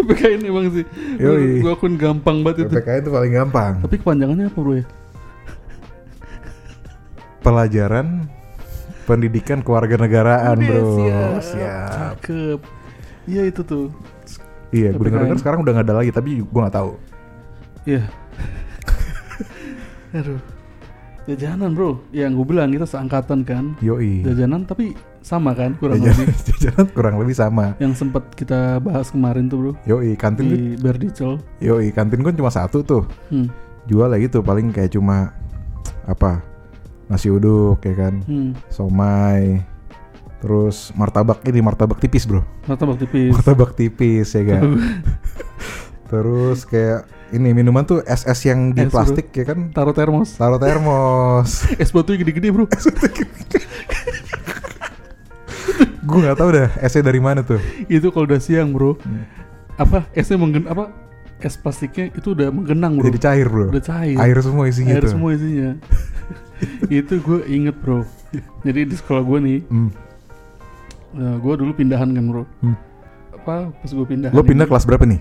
PKN 0.00 0.40
emang 0.48 0.70
sih. 0.72 0.84
Yoi. 1.18 1.60
gue 1.60 1.72
akun 1.72 1.98
gampang 1.98 2.40
banget 2.40 2.68
itu. 2.68 2.72
PPKN 2.72 3.00
itu 3.04 3.10
paling 3.10 3.32
gampang. 3.34 3.72
Tapi 3.84 3.96
kepanjangannya 3.98 4.46
apa 4.48 4.58
bro 4.62 4.74
ya? 4.78 4.86
Pelajaran 7.40 8.28
Pendidikan 9.10 9.58
kewarganegaraan 9.58 10.54
Udah, 10.54 10.70
bro. 10.70 10.94
siap. 10.94 11.32
Siap. 11.42 11.90
Cakep. 12.22 12.60
Iya 13.26 13.42
itu 13.44 13.60
tuh. 13.60 13.90
Iya 14.70 14.94
gue 14.94 15.02
PPKN. 15.02 15.26
denger 15.26 15.38
sekarang 15.38 15.58
udah 15.60 15.72
gak 15.74 15.86
ada 15.90 15.94
lagi 15.98 16.10
Tapi 16.10 16.30
gue 16.38 16.60
gak 16.62 16.72
tahu. 16.72 16.90
Iya. 17.84 18.06
Aduh. 20.16 20.38
Jajanan 21.26 21.74
bro. 21.74 21.98
Yang 22.10 22.30
gue 22.38 22.46
bilang 22.48 22.70
kita 22.70 22.86
seangkatan 22.86 23.42
kan. 23.42 23.74
Yoi. 23.78 24.22
Jajanan 24.22 24.62
tapi 24.62 24.94
sama 25.20 25.52
kan 25.52 25.76
kurang 25.76 26.00
Jajanan, 26.00 26.24
lebih? 26.24 26.36
jajanan 26.48 26.86
kurang 26.90 27.14
lebih 27.18 27.34
sama. 27.34 27.66
Yang 27.76 27.92
sempat 27.98 28.24
kita 28.32 28.78
bahas 28.78 29.10
kemarin 29.10 29.46
tuh 29.46 29.58
bro. 29.58 29.72
Yoi 29.84 30.14
kantin 30.14 30.46
tuh- 30.46 30.54
di 30.54 30.62
Berdicel 30.76 31.42
Yoi 31.58 31.90
kantin 31.90 32.22
kan 32.22 32.32
cuma 32.32 32.48
satu 32.48 32.80
tuh. 32.80 33.02
Hmm. 33.28 33.50
Jual 33.84 34.06
lah 34.06 34.18
gitu 34.18 34.38
paling 34.40 34.70
kayak 34.70 34.94
cuma 34.94 35.34
Apa 36.04 36.40
Nasi 37.10 37.26
uduk 37.26 37.82
ya 37.82 37.94
kan? 37.98 38.22
Hmm. 38.24 38.54
Somai. 38.70 39.66
Terus 40.40 40.94
martabak 40.94 41.42
ini 41.44 41.60
martabak 41.60 41.98
tipis 41.98 42.24
bro. 42.24 42.40
Martabak 42.64 42.96
tipis. 42.96 43.34
Martabak 43.34 43.70
tipis 43.74 44.30
ya 44.32 44.42
kan? 44.46 44.62
Terus 46.10 46.64
kayak 46.64 47.04
ini 47.30 47.52
minuman 47.52 47.86
tuh 47.86 48.02
es-es 48.02 48.42
yang 48.42 48.72
di 48.72 48.82
Es, 48.82 48.90
bro. 48.90 49.02
plastik 49.02 49.28
ya 49.34 49.44
kan? 49.44 49.68
Taruh 49.70 49.92
termos. 49.92 50.38
Taruh 50.38 50.56
termos. 50.56 51.66
Es 51.82 51.90
batunya 51.90 52.22
gede-gede 52.22 52.48
bro. 52.50 52.64
Gue 56.00 56.26
gak 56.26 56.38
tahu 56.42 56.50
dah 56.50 56.68
esnya 56.82 57.02
dari 57.04 57.20
mana 57.22 57.44
tuh. 57.44 57.60
Itu 57.86 58.10
kalau 58.10 58.26
udah 58.26 58.40
siang 58.42 58.72
bro. 58.74 58.96
Hmm. 58.98 59.26
apa? 59.76 60.04
Esnya 60.12 60.36
menggen 60.36 60.66
apa? 60.66 60.90
Es 61.40 61.56
plastiknya 61.56 62.10
itu 62.12 62.34
udah 62.34 62.50
menggenang 62.50 62.98
bro. 62.98 63.06
Jadi 63.06 63.18
cair 63.20 63.46
bro. 63.46 63.70
Udah 63.70 63.84
cair. 63.84 64.16
Air 64.18 64.38
semua 64.42 64.64
isinya 64.66 64.94
Air 64.96 65.04
tuh. 65.06 65.12
semua 65.14 65.30
isinya 65.36 65.70
itu 66.92 67.14
gue 67.20 67.40
inget 67.46 67.76
bro. 67.78 68.04
Jadi 68.62 68.80
di 68.86 68.96
sekolah 68.96 69.22
gue 69.24 69.38
nih 69.40 69.58
Hmm. 69.68 69.90
gue 71.12 71.54
dulu 71.58 71.72
pindahan 71.74 72.10
kan 72.10 72.24
bro. 72.24 72.44
Hmm. 72.62 72.76
apa 73.40 73.72
pas 73.72 73.90
gue 73.90 74.04
pindahan 74.04 74.36
Lo 74.36 74.44
pindah 74.44 74.68
ini, 74.68 74.70
kelas 74.70 74.84
berapa 74.84 75.04
nih? 75.08 75.20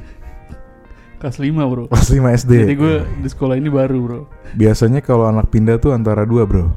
kelas 1.20 1.36
5 1.36 1.52
bro. 1.52 1.84
Kelas 1.92 2.10
5 2.16 2.40
SD 2.48 2.52
jadi 2.64 2.76
gue 2.76 2.96
di 3.20 3.28
sekolah 3.28 3.56
ini 3.60 3.68
baru 3.68 3.98
bro. 4.00 4.22
Biasanya 4.56 5.04
kalau 5.04 5.28
anak 5.28 5.52
pindah 5.52 5.76
tuh 5.76 5.92
antara 5.92 6.24
dua 6.24 6.48
bro. 6.48 6.72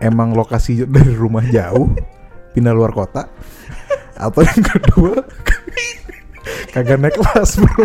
Emang 0.00 0.36
lokasi 0.36 0.84
dari 0.84 1.16
rumah 1.16 1.40
jauh 1.48 1.88
Pindah 2.52 2.76
luar 2.76 2.92
kota 2.92 3.32
Atau 4.12 4.44
yang 4.44 4.60
kedua 4.60 5.24
Kagak 6.76 7.00
naik 7.00 7.16
kelas 7.16 7.56
bro. 7.56 7.84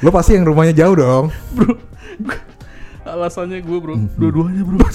Lo 0.00 0.08
pasti 0.08 0.32
yang 0.32 0.48
rumahnya 0.48 0.72
jauh 0.72 0.96
dong. 0.96 1.24
Bro 1.52 1.76
alasannya 3.12 3.58
gue 3.58 3.78
bro. 3.78 3.94
Mhm. 3.94 4.08
dua-duanya 4.14 4.62
bro. 4.62 4.78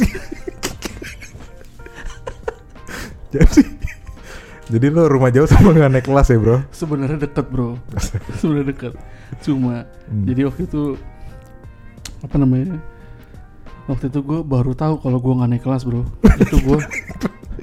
Jadi 3.31 3.61
Jadi 4.65 4.87
lo 4.89 5.05
rumah 5.05 5.29
jauh 5.29 5.45
sama 5.45 5.69
gak 5.71 5.91
naik 5.91 6.05
kelas 6.05 6.27
ya 6.27 6.37
bro? 6.37 6.57
Sebenarnya 6.71 7.21
deket 7.21 7.45
bro. 7.47 7.77
Sebenarnya 8.35 8.67
deket. 8.67 8.93
Cuma 9.39 9.85
Hmm. 10.05 10.21
jadi 10.23 10.45
waktu 10.45 10.65
itu 10.65 10.97
apa 12.19 12.35
namanya 12.35 12.77
waktu 13.85 14.05
itu 14.07 14.21
gue 14.21 14.39
baru 14.39 14.73
tahu 14.73 14.97
kalau 14.99 15.17
gue 15.17 15.33
nggak 15.35 15.49
naik 15.51 15.63
kelas 15.63 15.81
bro. 15.81 16.01
Itu 16.39 16.57
gue 16.63 16.77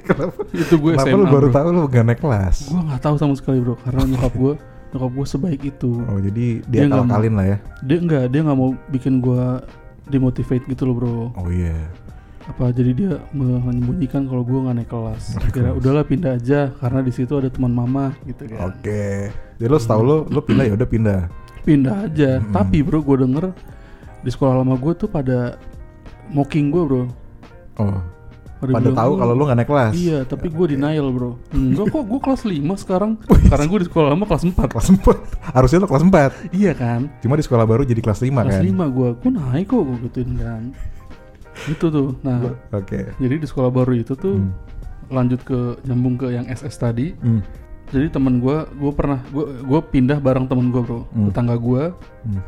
Kenapa, 0.03 0.35
itu 0.51 0.75
gue 0.75 0.91
kenapa 0.93 1.07
SMA 1.09 1.15
lo 1.17 1.25
baru 1.29 1.47
bro. 1.47 1.53
tahu 1.53 1.67
lo 1.69 1.81
gak 1.85 2.05
naik 2.05 2.19
kelas? 2.19 2.57
gue 2.67 2.81
nggak 2.81 3.01
tahu 3.01 3.15
sama 3.17 3.33
sekali 3.33 3.59
bro 3.59 3.75
karena 3.77 4.03
nyokap 4.05 4.33
gue 4.33 4.53
nyokap 4.93 5.11
gue 5.13 5.25
sebaik 5.25 5.61
itu. 5.65 5.91
Oh 6.03 6.19
jadi 6.19 6.45
Dia 6.65 6.81
dia 6.81 6.91
kalkalin 6.93 7.33
lah 7.33 7.45
ya? 7.45 7.57
dia 7.81 7.97
nggak 7.97 8.23
dia 8.29 8.41
nggak 8.41 8.57
mau 8.57 8.71
bikin 8.89 9.13
gue 9.19 9.43
demotivate 10.07 10.65
gitu 10.67 10.89
loh 10.89 10.95
bro. 10.95 11.17
Oh 11.39 11.49
iya. 11.51 11.75
Apa 12.43 12.75
jadi 12.75 12.91
dia 12.91 13.11
menyembunyikan 13.31 14.27
kalau 14.27 14.43
gue 14.43 14.59
nggak 14.59 14.75
naik 14.83 14.89
kelas. 14.91 15.23
Kira 15.55 15.71
udahlah 15.71 16.03
pindah 16.03 16.35
aja 16.35 16.75
karena 16.75 16.99
di 16.99 17.11
situ 17.15 17.31
ada 17.39 17.47
teman 17.47 17.71
mama 17.71 18.11
gitu 18.27 18.47
kan. 18.51 18.75
Oke. 18.75 19.31
Jadi 19.59 19.69
lo 19.71 19.79
setahu 19.79 20.01
lo 20.03 20.17
Lo 20.27 20.43
pindah 20.43 20.67
ya 20.67 20.73
udah 20.75 20.89
pindah? 20.89 21.21
Pindah 21.63 21.95
aja. 22.11 22.43
Mm-mm. 22.43 22.51
tapi 22.51 22.83
bro 22.83 22.99
gue 22.99 23.23
denger 23.23 23.55
di 24.23 24.29
sekolah 24.31 24.59
lama 24.59 24.75
gue 24.75 24.93
tuh 24.95 25.07
pada 25.07 25.55
mocking 26.31 26.67
gue 26.71 26.83
bro. 26.83 27.03
Oh 27.79 28.12
Pada 28.65 28.79
bilang, 28.85 28.95
tahu 28.95 29.11
"Lu- 29.11 29.19
kalau 29.19 29.33
lo 29.33 29.43
gak 29.43 29.57
naik 29.57 29.67
kelas 29.67 29.93
Iya, 29.93 30.17
tapi 30.23 30.47
gue 30.47 30.65
denial 30.69 31.07
bro. 31.09 31.31
Enggak 31.49 31.85
kok, 31.89 32.03
gue 32.03 32.19
kelas 32.21 32.41
5 32.43 32.73
sekarang. 32.77 33.11
Karena 33.51 33.65
gue 33.65 33.79
di 33.79 33.87
sekolah 33.87 34.07
lama 34.09 34.23
kelas 34.23 34.43
4 34.45 34.55
Kelas 34.69 34.87
4 34.93 35.51
Harusnya 35.51 35.77
lo 35.77 35.87
kelas 35.87 36.03
4 36.03 36.31
Iya 36.51 36.71
kan? 36.73 37.01
Cuma 37.19 37.33
di 37.33 37.43
sekolah 37.43 37.65
baru 37.65 37.81
jadi 37.81 37.99
kelas 37.99 38.19
5 38.21 38.31
Kelas 38.31 38.53
kan 38.53 38.63
5 38.63 38.87
gue, 38.89 39.09
gue 39.17 39.31
naik 39.33 39.65
kok 39.67 39.81
gue 39.81 39.97
gituin 40.05 40.31
kan. 40.37 40.63
Gitu 41.65 41.85
tuh. 41.87 42.09
Nah, 42.21 42.39
Oke 42.71 43.13
jadi 43.15 43.35
di 43.35 43.45
sekolah 43.45 43.69
baru 43.69 43.93
itu 43.93 44.13
tuh 44.13 44.35
Hmm. 44.35 44.51
lanjut 45.09 45.41
ke 45.41 45.59
nyambung 45.83 46.15
ke 46.15 46.29
yang 46.29 46.45
SS 46.45 46.75
tadi. 46.77 47.13
Hmm. 47.15 47.43
Jadi 47.85 48.09
temen 48.09 48.39
gue, 48.39 48.57
gue 48.65 48.91
pernah, 48.91 49.21
gue 49.27 49.61
gue 49.61 49.79
pindah 49.85 50.17
bareng 50.17 50.47
temen 50.47 50.69
gue 50.69 50.81
bro. 50.81 51.05
Hmm. 51.07 51.29
Tetangga 51.29 51.55
gue 51.55 51.93
Hmm. 52.23 52.41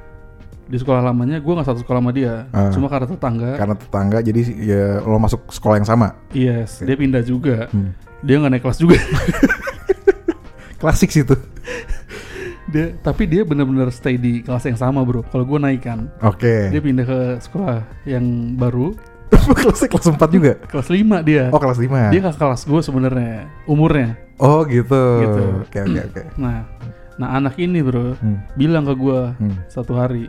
Di 0.65 0.77
sekolah 0.81 1.01
lamanya 1.05 1.37
gue 1.37 1.53
nggak 1.53 1.67
satu 1.67 1.79
sekolah 1.85 2.01
sama 2.01 2.11
dia. 2.11 2.49
Ah. 2.49 2.73
Cuma 2.73 2.89
karena 2.89 3.05
tetangga. 3.05 3.51
Karena 3.53 3.75
tetangga 3.77 4.17
jadi 4.21 4.41
ya 4.57 4.83
lo 5.05 5.17
masuk 5.21 5.45
sekolah 5.53 5.77
yang 5.77 5.85
sama 5.87 6.17
Yes, 6.33 6.81
dia 6.81 6.97
pindah 6.97 7.21
juga. 7.21 7.69
Hmm. 7.69 7.93
Dia 8.25 8.41
nggak 8.41 8.51
naik 8.57 8.63
kelas 8.65 8.79
juga. 8.81 8.97
Klasik 10.81 11.09
sih 11.09 11.23
tuh 11.23 11.39
dia, 12.73 12.93
tapi 12.99 13.29
dia 13.29 13.45
bener-bener 13.47 13.87
stay 13.93 14.17
di 14.19 14.43
kelas 14.43 14.65
yang 14.67 14.77
sama 14.77 15.05
bro. 15.05 15.23
Kalau 15.29 15.45
gue 15.47 15.59
naik 15.61 15.85
kan. 15.85 16.11
Oke 16.21 16.69
Dia 16.73 16.81
pindah 16.83 17.05
ke 17.07 17.19
sekolah 17.41 17.85
yang 18.09 18.57
baru, 18.59 18.93
Kelasnya 19.31 19.89
kelas 19.93 20.07
4 20.13 20.21
juga 20.29 20.53
kelas 20.69 20.87
5 20.89 21.27
dia. 21.27 21.43
Oh 21.49 21.59
kelas 21.61 21.79
5 21.81 22.13
Dia 22.13 22.21
ke 22.21 22.31
kelas 22.35 22.61
gue 22.65 22.81
sebenarnya, 22.81 23.49
umurnya. 23.65 24.17
Oh 24.37 24.65
gitu 24.67 25.01
Gitu. 25.23 25.41
Oke 25.65 25.79
oke 25.81 25.99
oke 26.11 26.21
Nah, 26.37 26.67
nah 27.15 27.33
anak 27.33 27.55
ini 27.57 27.79
bro 27.79 28.13
Hmm. 28.15 28.43
bilang 28.53 28.83
ke 28.83 28.93
gue 28.93 29.21
Hmm. 29.33 29.55
satu 29.65 29.93
hari, 29.93 30.27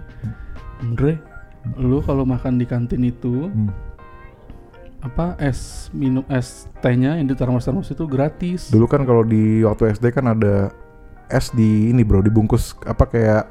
Andre, 0.78 1.18
lu 1.74 1.98
kalau 2.00 2.22
makan 2.22 2.56
di 2.56 2.64
kantin 2.64 3.02
itu 3.02 3.46
Hmm. 3.46 3.70
apa 4.98 5.38
es 5.38 5.86
minum 5.90 6.26
es 6.28 6.66
tehnya 6.76 7.14
yang 7.14 7.24
di 7.24 7.34
termos-termos 7.34 7.86
itu 7.86 8.04
gratis. 8.04 8.68
Dulu 8.68 8.84
kan 8.84 9.02
kalau 9.02 9.22
di 9.22 9.62
waktu 9.62 9.92
SD 9.92 10.10
kan 10.10 10.26
ada 10.28 10.70
es 11.26 11.50
di 11.50 11.90
ini 11.90 12.02
bro 12.02 12.18
dibungkus 12.20 12.74
apa 12.82 13.04
kayak 13.04 13.44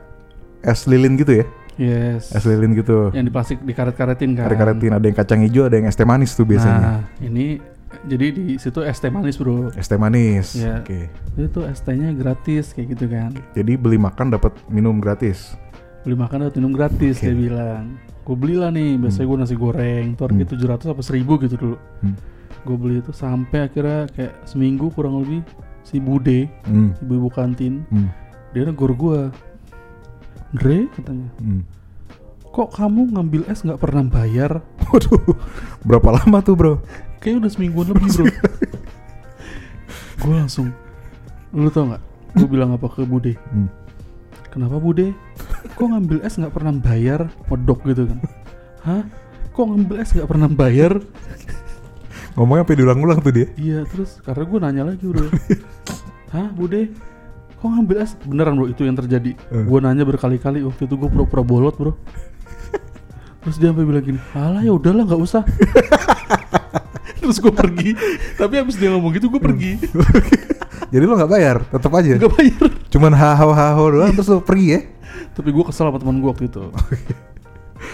es 0.62 0.84
lilin 0.86 1.16
gitu 1.16 1.44
ya 1.44 1.46
Yes. 1.76 2.32
es 2.32 2.44
lilin 2.44 2.72
gitu 2.74 3.12
Yang 3.12 3.26
di 3.26 3.32
plastik 3.32 3.58
dikaret-karetin 3.62 4.32
kan. 4.34 4.48
karet-karetin 4.48 4.92
ada 4.92 5.04
yang 5.04 5.12
kacang 5.14 5.40
hijau 5.42 5.68
ada 5.68 5.76
yang 5.76 5.86
es 5.86 5.94
teh 5.94 6.04
manis 6.04 6.32
tuh 6.32 6.44
biasanya 6.46 6.80
Nah, 6.80 7.00
ini 7.22 7.60
jadi 8.04 8.28
di 8.30 8.46
situ 8.56 8.82
es 8.82 8.98
teh 8.98 9.08
manis 9.08 9.36
bro. 9.36 9.72
es 9.72 9.86
teh 9.86 9.96
manis 9.96 10.54
Iya. 10.54 10.82
oke 10.82 11.00
Itu 11.38 11.60
es 11.64 11.80
tehnya 11.80 12.12
gratis 12.12 12.72
kayak 12.72 12.88
gitu 12.92 13.06
kan. 13.08 13.32
jadi 13.52 13.76
beli 13.76 13.96
makan 13.96 14.30
dapat 14.30 14.52
minum 14.68 14.98
gratis 14.98 15.54
Beli 16.02 16.14
makan 16.14 16.38
atau 16.44 16.60
minum 16.60 16.70
gratis 16.72 17.18
Oke. 17.18 17.26
dia 17.26 17.36
bilang. 17.36 17.98
gue 18.22 18.34
belilah 18.36 18.70
nih 18.70 18.98
biasanya 18.98 19.26
gue 19.28 19.38
nasi 19.40 19.56
goreng 19.56 20.06
tuh 20.14 20.26
harganya 20.26 20.44
Hmm. 20.44 20.54
tujuh 20.54 20.68
ratus 20.68 20.88
apa 20.88 21.02
seribu 21.02 21.38
gitu 21.40 21.56
dulu 21.56 21.78
Hmm. 22.02 22.16
gue 22.62 22.76
beli 22.76 22.96
itu 23.00 23.12
sampai 23.12 23.60
akhirnya 23.64 24.10
kayak 24.12 24.34
seminggu 24.44 24.90
kurang 24.90 25.22
lebih 25.22 25.42
si 25.82 25.98
bude 25.98 26.50
Hmm. 26.64 26.94
ibu-ibu 27.00 27.30
kantin 27.30 27.86
Hmm. 27.88 28.10
dia 28.50 28.64
negor 28.64 28.92
gue 28.92 29.20
Dre 30.52 30.88
katanya 30.92 31.30
Hmm. 31.38 31.62
kok 32.48 32.72
kamu 32.72 33.12
ngambil 33.12 33.42
es 33.46 33.62
nggak 33.62 33.78
pernah 33.78 34.04
bayar 34.04 34.62
Waduh, 34.86 35.22
berapa 35.82 36.10
lama 36.16 36.40
tuh 36.40 36.54
bro? 36.54 36.74
Kayaknya 37.26 37.50
udah 37.50 37.54
semingguan 37.58 37.90
lebih 37.90 38.10
bro. 38.14 38.26
Gue 40.22 40.34
langsung 40.38 40.70
lu 41.50 41.74
tau 41.74 41.90
nggak? 41.90 42.04
Gue 42.38 42.48
bilang 42.54 42.78
apa 42.78 42.86
ke 42.86 43.02
bude? 43.02 43.34
Hmm. 43.50 43.66
kenapa 44.54 44.78
bude? 44.78 45.10
Kok 45.74 45.90
ngambil 45.90 46.22
es 46.22 46.38
nggak 46.38 46.54
pernah 46.54 46.78
bayar? 46.78 47.26
Medok 47.50 47.82
gitu 47.90 48.06
kan. 48.06 48.20
Hah? 48.86 49.04
Kok 49.58 49.66
ngambil 49.74 50.06
es 50.06 50.14
nggak 50.14 50.30
pernah 50.30 50.50
bayar? 50.54 51.02
Ngomongnya 52.38 52.62
sampai 52.62 52.78
diulang-ulang 52.78 53.20
tuh 53.26 53.34
dia. 53.34 53.48
iya 53.58 53.82
terus 53.90 54.22
karena 54.22 54.44
gue 54.46 54.60
nanya 54.62 54.84
lagi 54.94 55.06
bro. 55.10 55.26
Hah 56.30 56.54
bude? 56.54 56.94
Kok 57.58 57.68
ngambil 57.74 57.98
es? 58.06 58.14
Beneran 58.22 58.54
bro 58.54 58.70
itu 58.70 58.86
yang 58.86 58.94
terjadi. 59.02 59.34
Eh. 59.34 59.64
gue 59.66 59.80
nanya 59.82 60.06
berkali-kali 60.06 60.62
waktu 60.62 60.86
itu 60.86 60.94
gue 60.94 61.10
pura-pura 61.10 61.42
bolot 61.42 61.74
bro. 61.74 61.98
Terus 63.42 63.62
dia 63.62 63.70
sampai 63.70 63.86
bilang 63.86 64.02
gini 64.02 64.18
alah 64.34 64.62
ya 64.66 64.74
udahlah 64.74 65.06
nggak 65.06 65.22
usah 65.22 65.46
terus 67.26 67.40
gue 67.40 67.50
pergi 67.52 67.92
tapi 68.36 68.54
habis 68.56 68.76
dia 68.76 68.90
ngomong 68.90 69.12
gitu 69.12 69.28
gue 69.28 69.40
pergi 69.40 69.72
Jadi 70.86 71.02
lo 71.04 71.18
nggak 71.18 71.28
bayar, 71.30 71.58
tetap 71.66 71.92
aja. 71.92 72.14
nggak 72.14 72.30
bayar 72.32 72.70
Cuman 72.88 73.12
haho 73.12 73.50
haho 73.52 73.84
doang 73.92 74.12
terus 74.12 74.30
lo 74.30 74.40
pergi 74.40 74.68
ya? 74.70 74.82
tapi 75.32 75.50
gue 75.50 75.64
kesel 75.64 75.86
sama 75.86 75.98
teman 75.98 76.18
gue 76.18 76.28
waktu 76.28 76.46
itu 76.46 76.62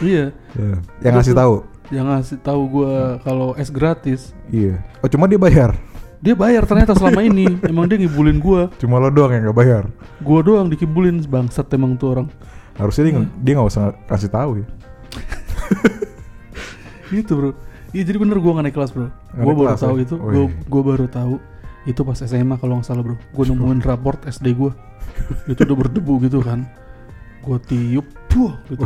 iya 0.02 0.30
Ya. 0.52 0.74
Yang 1.02 1.14
ngasih 1.16 1.34
tahu. 1.34 1.56
yang 1.90 2.06
ngasih 2.08 2.38
tahu 2.40 2.62
gue 2.70 2.94
kalau 3.22 3.56
es 3.56 3.68
gratis 3.68 4.36
Iya. 4.48 4.84
Oh 5.00 5.08
cuma 5.08 5.26
dia 5.26 5.38
bayar. 5.38 5.72
dia 6.18 6.34
bayar 6.34 6.64
ternyata 6.64 6.94
selama 6.94 7.22
ini 7.22 7.58
emang 7.64 7.86
dia 7.86 7.98
ngibulin 7.98 8.38
gue 8.38 8.62
Cuma 8.78 8.96
lo 8.96 9.08
doang 9.08 9.32
yang 9.32 9.44
nggak 9.44 9.58
bayar. 9.58 9.84
gue 10.18 10.40
doang 10.42 10.68
dikibulin 10.68 11.24
bangsat 11.24 11.66
emang 11.72 11.96
tuh 11.96 12.08
orang 12.12 12.28
Harusnya 12.74 13.04
dia 13.06 13.14
dia 13.36 13.54
nggak 13.54 13.68
usah 13.68 13.86
kasih 14.06 14.30
tahu 14.30 14.52
ya. 14.58 14.68
gitu 17.12 17.32
bro 17.34 17.52
iya 17.92 18.04
jadi 18.04 18.18
bener 18.18 18.38
gue 18.38 18.52
gak 18.52 18.64
naik 18.64 18.76
kelas 18.76 18.92
bro 18.92 19.08
gue 19.32 19.54
baru 19.54 19.76
tahu 19.76 19.96
ya? 19.98 20.04
itu 20.04 20.16
Oh, 20.16 20.28
gue 20.28 20.44
iya. 20.46 20.64
gue 20.64 20.82
baru 20.82 21.06
tahu 21.08 21.36
itu 21.82 22.02
pas 22.02 22.14
SMA 22.16 22.56
kalau 22.56 22.78
nggak 22.78 22.88
salah 22.88 23.02
bro 23.02 23.16
gue 23.18 23.44
nemuin 23.44 23.82
raport 23.82 24.22
SD 24.24 24.54
gue 24.54 24.72
itu 25.48 25.60
udah 25.60 25.78
berdebu 25.78 26.14
gitu 26.22 26.40
kan 26.40 26.66
gue 27.42 27.58
tiup 27.66 28.06
puh 28.28 28.54
gitu 28.70 28.86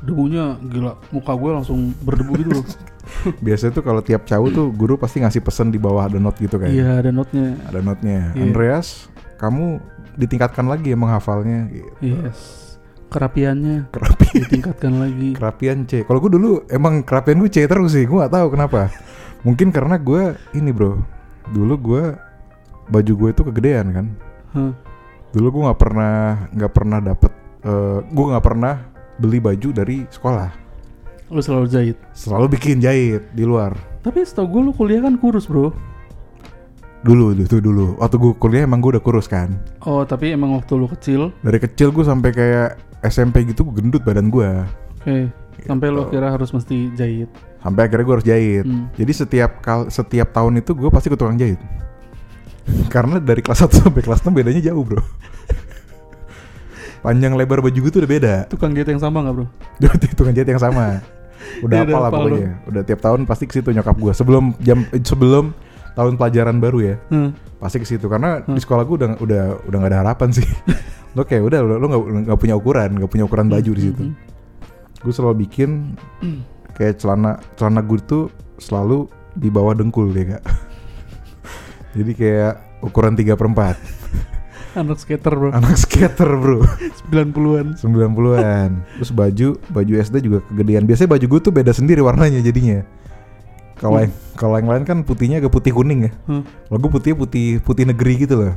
debunya 0.00 0.54
gila 0.62 0.94
muka 1.10 1.32
gue 1.34 1.50
langsung 1.52 1.90
berdebu 2.00 2.32
gitu 2.38 2.50
bro 2.54 2.62
Biasanya 3.44 3.74
tuh 3.74 3.82
kalau 3.82 4.00
tiap 4.00 4.22
cawu 4.22 4.48
tuh 4.48 4.70
guru 4.70 4.94
pasti 4.94 5.18
ngasih 5.18 5.42
pesan 5.42 5.68
di 5.68 5.82
bawah 5.82 6.06
ada 6.06 6.22
note 6.22 6.38
gitu 6.38 6.62
kan. 6.62 6.70
iya 6.70 7.02
ada 7.02 7.10
notnya 7.10 7.58
Ada 7.66 7.82
notnya. 7.82 8.30
Iya. 8.38 8.42
Andreas, 8.46 9.10
kamu 9.34 9.82
ditingkatkan 10.14 10.70
lagi 10.70 10.94
emang 10.94 11.10
hafalnya. 11.10 11.66
Gitu. 11.66 11.90
yes 12.06 12.69
kerapiannya 13.10 13.90
Kerapi, 13.90 14.26
ditingkatkan 14.46 14.92
lagi 14.96 15.34
kerapian 15.34 15.84
C. 15.84 16.06
Kalau 16.06 16.18
gue 16.18 16.30
dulu 16.30 16.50
emang 16.70 17.02
kerapian 17.02 17.42
gue 17.42 17.50
C 17.50 17.66
terus 17.66 17.92
sih. 17.92 18.06
Gue 18.06 18.22
gak 18.22 18.32
tahu 18.32 18.54
kenapa. 18.54 18.88
Mungkin 19.42 19.74
karena 19.74 19.98
gue 19.98 20.32
ini 20.54 20.70
bro. 20.70 20.96
Dulu 21.50 21.74
gue 21.76 22.02
baju 22.86 23.12
gue 23.12 23.28
itu 23.30 23.42
kegedean 23.42 23.86
kan. 23.90 24.06
Hah. 24.54 24.72
Dulu 25.30 25.46
gue 25.50 25.62
nggak 25.66 25.80
pernah 25.80 26.14
nggak 26.50 26.72
pernah 26.72 26.98
dapet. 26.98 27.32
eh, 27.60 27.98
gue 28.02 28.26
nggak 28.30 28.44
pernah 28.44 28.74
beli 29.14 29.38
baju 29.38 29.68
dari 29.70 30.06
sekolah. 30.06 30.50
lu 31.30 31.38
selalu 31.38 31.70
jahit 31.70 31.94
Selalu 32.10 32.58
bikin 32.58 32.80
jahit 32.80 33.22
di 33.30 33.46
luar. 33.46 33.70
tapi 34.00 34.24
setahu 34.24 34.48
gue 34.50 34.60
lu 34.66 34.72
kuliah 34.72 34.98
kan 34.98 35.14
kurus 35.14 35.46
bro 35.46 35.70
Dulu 37.00 37.32
itu 37.32 37.62
dulu. 37.62 37.96
Waktu 37.96 38.16
gue 38.18 38.32
kuliah 38.36 38.66
emang 38.66 38.82
gue 38.82 38.98
udah 38.98 39.04
kurus 39.04 39.24
kan. 39.24 39.54
oh 39.84 40.02
tapi 40.02 40.34
emang 40.34 40.52
waktu 40.52 40.72
lu 40.74 40.84
kecil 40.86 41.30
Dari 41.40 41.56
kecil 41.56 41.94
gue 41.94 42.02
sampai 42.02 42.30
kayak 42.30 42.70
SMP 43.02 43.44
gitu 43.44 43.64
gendut 43.66 44.00
badan 44.00 44.28
gue. 44.28 44.48
oke 45.00 45.16
sampai 45.60 45.88
lu 45.88 46.04
Gitu. 46.04 46.16
kira 46.16 46.28
harus 46.30 46.50
mesti 46.50 46.88
jahit 46.94 47.28
Sampai 47.60 47.84
akhirnya 47.84 48.04
gue 48.08 48.14
harus 48.16 48.24
jahit. 48.24 48.64
Hmm. 48.64 48.88
Jadi 48.96 49.12
setiap 49.12 49.60
kal 49.60 49.92
setiap 49.92 50.32
tahun 50.32 50.64
itu 50.64 50.72
gue 50.72 50.88
pasti 50.88 51.12
ke 51.12 51.16
tukang 51.16 51.36
jahit. 51.36 51.60
Karena 52.94 53.20
dari 53.20 53.44
kelas 53.44 53.68
1 53.68 53.84
sampai 53.84 54.00
kelas 54.00 54.24
6 54.24 54.32
bedanya 54.32 54.64
jauh, 54.64 54.80
Bro. 54.80 55.04
Panjang 57.00 57.32
lebar 57.32 57.60
baju 57.60 57.72
gue 57.76 57.92
tuh 57.92 58.00
udah 58.00 58.10
beda. 58.10 58.34
tukang 58.48 58.72
jahit 58.72 58.88
yang 58.88 59.00
sama 59.00 59.24
nggak 59.24 59.34
bro 59.40 59.46
tukang 60.16 60.32
jahit 60.32 60.48
yang 60.48 60.60
sama. 60.60 61.00
Udah 61.64 61.80
udah 61.84 61.96
apa 61.96 61.98
lah 61.98 62.10
pokoknya. 62.12 62.48
Udah 62.68 62.82
tiap 62.84 63.00
tahun 63.00 63.20
pasti 63.24 63.44
ke 63.48 63.56
situ 63.56 63.72
nyokap 63.72 63.96
gue. 63.96 64.12
Sebelum 64.12 64.52
jam 64.60 64.84
eh, 64.92 65.00
sebelum 65.00 65.52
tahun 65.96 66.16
pelajaran 66.16 66.56
baru 66.60 66.78
ya. 66.80 66.94
Hmm. 67.08 67.32
Pasti 67.60 67.76
ke 67.78 67.86
situ 67.86 68.08
karena 68.08 68.40
Hmm. 68.40 68.56
di 68.56 68.60
sekolah 68.64 68.82
gue 68.88 68.96
udah 68.96 69.08
udah 69.20 69.42
udah 69.68 69.76
gak 69.84 69.90
ada 69.92 70.00
harapan 70.00 70.28
sih. 70.32 70.48
lo 71.16 71.22
kayak 71.28 71.42
udah 71.44 71.58
lo 71.60 71.86
nggak 71.86 72.02
nggak 72.32 72.38
punya 72.40 72.54
ukuran, 72.56 72.90
nggak 72.96 73.10
punya 73.10 73.24
ukuran 73.28 73.46
baju 73.52 73.70
di 73.76 73.82
situ. 73.84 74.02
Hmm. 74.08 74.16
Gue 75.04 75.12
selalu 75.12 75.34
bikin 75.44 75.94
kayak 76.74 76.96
celana 76.98 77.36
celana 77.60 77.84
gue 77.84 78.00
tuh 78.00 78.32
selalu 78.56 79.06
di 79.36 79.52
bawah 79.52 79.76
dengkul 79.76 80.08
ya 80.10 80.36
kak. 80.36 80.42
Jadi 82.00 82.12
kayak 82.14 82.54
ukuran 82.86 83.18
3 83.18 83.34
per 83.34 83.46
4 83.50 83.76
anak 84.80 84.98
skater 85.02 85.34
bro 85.34 85.50
Anak 85.50 85.74
skater 85.74 86.30
bro 86.38 86.62
90-an 87.10 87.74
90-an 87.74 88.70
Terus 89.02 89.10
baju 89.10 89.48
Baju 89.58 89.92
SD 89.98 90.22
juga 90.22 90.38
kegedean 90.46 90.86
Biasanya 90.86 91.10
baju 91.10 91.26
gue 91.26 91.40
tuh 91.42 91.50
beda 91.50 91.74
sendiri 91.74 91.98
warnanya 91.98 92.38
jadinya 92.38 92.86
Kalau 93.80 93.96
Hmm. 93.96 94.04
yang 94.04 94.12
kalau 94.36 94.54
yang 94.60 94.68
lain 94.68 94.84
kan 94.84 94.98
putihnya 95.00 95.40
agak 95.40 95.50
putih 95.50 95.72
kuning 95.72 96.04
ya 96.04 96.12
Hah. 96.28 96.44
Kalau 96.44 96.78
gue 96.78 96.90
putihnya 96.92 97.16
putih 97.16 97.46
putih 97.64 97.84
negeri 97.88 98.14
gitu 98.20 98.36
loh 98.36 98.52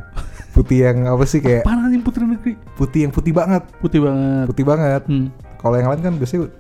Putih 0.51 0.83
yang 0.83 1.07
apa 1.07 1.23
sih 1.23 1.39
kayak 1.39 1.63
Apaan 1.63 1.88
anjing 1.88 2.03
putri 2.03 2.27
negeri 2.27 2.59
Putih 2.75 3.07
yang 3.07 3.13
putih 3.15 3.31
banget 3.31 3.63
putih 3.79 4.03
banget 4.03 4.45
Putih 4.51 4.65
banget 4.67 5.01
hmm. 5.07 5.27
Kalau 5.57 5.75
yang 5.79 5.88
lain 5.88 6.03
kan 6.03 6.13
biasanya 6.19 6.51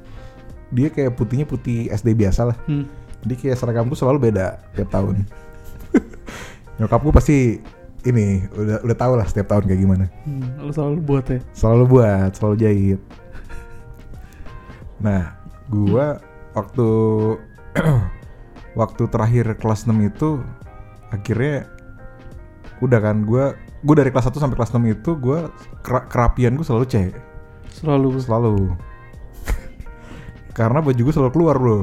Dia 0.71 0.87
kayak 0.87 1.11
putihnya 1.13 1.43
putih 1.43 1.91
SD 1.91 2.15
biasa 2.15 2.49
lah 2.49 2.57
Hmm. 2.63 2.87
Jadi 3.21 3.35
kayak 3.37 3.55
seragam 3.55 3.87
tuh 3.87 3.95
selalu 3.95 4.31
beda 4.31 4.59
tiap 4.75 4.91
tahun. 4.91 5.23
Nyokap 6.79 6.99
gue 6.99 7.13
pasti 7.13 7.37
ini 8.03 8.43
udah 8.51 8.83
udah 8.83 8.97
tahu 8.97 9.15
lah 9.15 9.23
setiap 9.23 9.47
tahun 9.47 9.63
kayak 9.63 9.79
gimana. 9.79 10.05
Hmm. 10.27 10.59
lu 10.59 10.71
selalu 10.71 10.99
buat 10.99 11.25
ya 11.27 11.39
Selalu 11.55 11.83
buat, 11.87 12.29
selalu 12.35 12.55
jahit. 12.59 12.99
Nah, 14.99 15.35
gua 15.67 16.19
waktu 16.51 16.87
waktu 18.73 19.05
terakhir 19.07 19.45
kelas 19.57 19.85
6 19.85 19.93
itu 20.01 20.41
akhirnya 21.09 21.69
udah 22.81 22.99
kan 22.99 23.21
gua 23.23 23.53
gua 23.81 23.95
dari 23.97 24.09
kelas 24.09 24.27
1 24.27 24.37
sampai 24.37 24.57
kelas 24.57 24.73
6 24.73 24.81
itu 24.89 25.11
gua 25.15 25.53
kera- 25.79 26.07
kerapian 26.07 26.53
gue 26.53 26.65
selalu 26.65 26.85
C. 26.85 26.95
selalu 27.69 28.17
Selalu. 28.19 28.55
Karena 30.53 30.79
baju 30.79 31.01
gue 31.01 31.09
selalu 31.09 31.31
keluar, 31.33 31.57
Bro. 31.57 31.79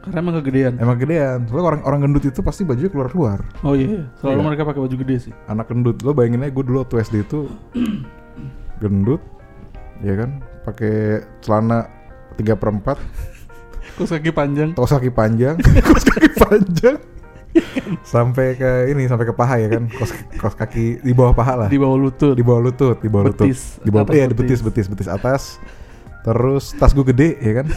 karena 0.00 0.16
emang 0.20 0.36
kegedean 0.40 0.72
Emang 0.80 0.96
gedean. 0.96 1.44
Soalnya 1.44 1.64
orang 1.66 1.80
orang 1.84 2.00
gendut 2.04 2.24
itu 2.24 2.40
pasti 2.40 2.64
bajunya 2.64 2.88
keluar-keluar. 2.88 3.44
oh 3.60 3.72
iya 3.72 4.08
selalu 4.16 4.36
Iya. 4.40 4.46
mereka 4.48 4.62
pakai 4.64 4.80
baju 4.80 4.96
gede 4.96 5.16
sih 5.28 5.32
Anak 5.44 5.68
gendut. 5.68 6.00
Lo 6.00 6.12
bayangin 6.12 6.40
aja 6.40 6.52
gue 6.52 6.64
dulu 6.64 6.80
waktu 6.80 7.00
SD 7.00 7.24
itu 7.24 7.48
gendut, 8.80 9.20
ya 10.00 10.16
kan? 10.16 10.40
Pakai 10.64 11.20
celana 11.40 11.84
3 12.36 12.56
per 12.56 12.96
4 13.94 13.98
terus 13.98 14.10
kaki 14.14 14.30
panjang. 14.30 14.70
Kaos 14.76 14.92
kaki 14.92 15.10
panjang, 15.10 15.56
kaos 15.86 16.04
kaki 16.06 16.28
panjang. 16.36 16.98
sampai 18.06 18.54
ke 18.54 18.94
ini 18.94 19.10
sampai 19.10 19.26
ke 19.26 19.34
paha 19.34 19.58
ya 19.58 19.68
kan? 19.74 19.90
Kaos, 19.90 20.14
kaos 20.38 20.54
kaki 20.54 21.02
di 21.02 21.12
bawah 21.12 21.34
paha 21.34 21.66
lah. 21.66 21.68
Di 21.68 21.78
bawah 21.82 21.98
lutut. 21.98 22.38
Di 22.38 22.44
bawah 22.46 22.62
lutut 22.70 22.96
di 23.02 23.10
bawah 23.10 23.34
lutut. 23.34 23.50
Betis, 23.50 23.82
di 23.82 23.90
bawah 23.90 24.06
iya 24.14 24.30
di 24.30 24.36
betis. 24.38 24.62
betis 24.62 24.86
betis 24.86 25.10
atas. 25.10 25.58
Terus 26.22 26.76
tas 26.78 26.94
gue 26.94 27.02
gede 27.02 27.40
ya 27.42 27.62
kan? 27.62 27.68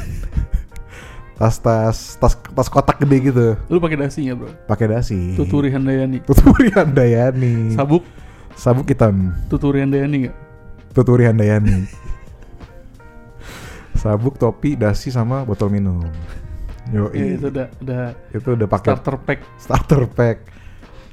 Tas 1.34 1.58
tas 1.58 2.14
tas 2.22 2.38
tas 2.38 2.70
kotak 2.70 3.02
gede 3.02 3.34
gitu. 3.34 3.58
Lu 3.66 3.82
pakai 3.82 3.98
dasi 3.98 4.30
nggak 4.30 4.38
bro? 4.38 4.50
Pakai 4.70 4.86
dasi. 4.86 5.34
Tuturi 5.34 5.74
handayani. 5.74 6.22
Tuturi 6.22 6.70
handayani. 6.70 7.74
Sabuk? 7.74 8.06
Sabuk 8.54 8.86
hitam. 8.86 9.34
Tuturi 9.50 9.82
handayani 9.82 10.30
nggak? 10.30 10.36
Tuturi 10.94 11.26
handayani 11.26 11.90
sabuk 14.04 14.36
topi 14.36 14.76
dasi 14.76 15.08
sama 15.08 15.48
botol 15.48 15.72
minum. 15.72 16.04
Yo 16.92 17.08
Iya, 17.16 17.40
itu 17.40 17.48
udah 17.48 17.68
udah 17.80 18.04
itu 18.36 18.48
udah 18.52 18.68
pakai 18.68 18.90
starter 18.92 19.16
pack. 19.24 19.40
starter 19.56 20.02
pack. 20.12 20.38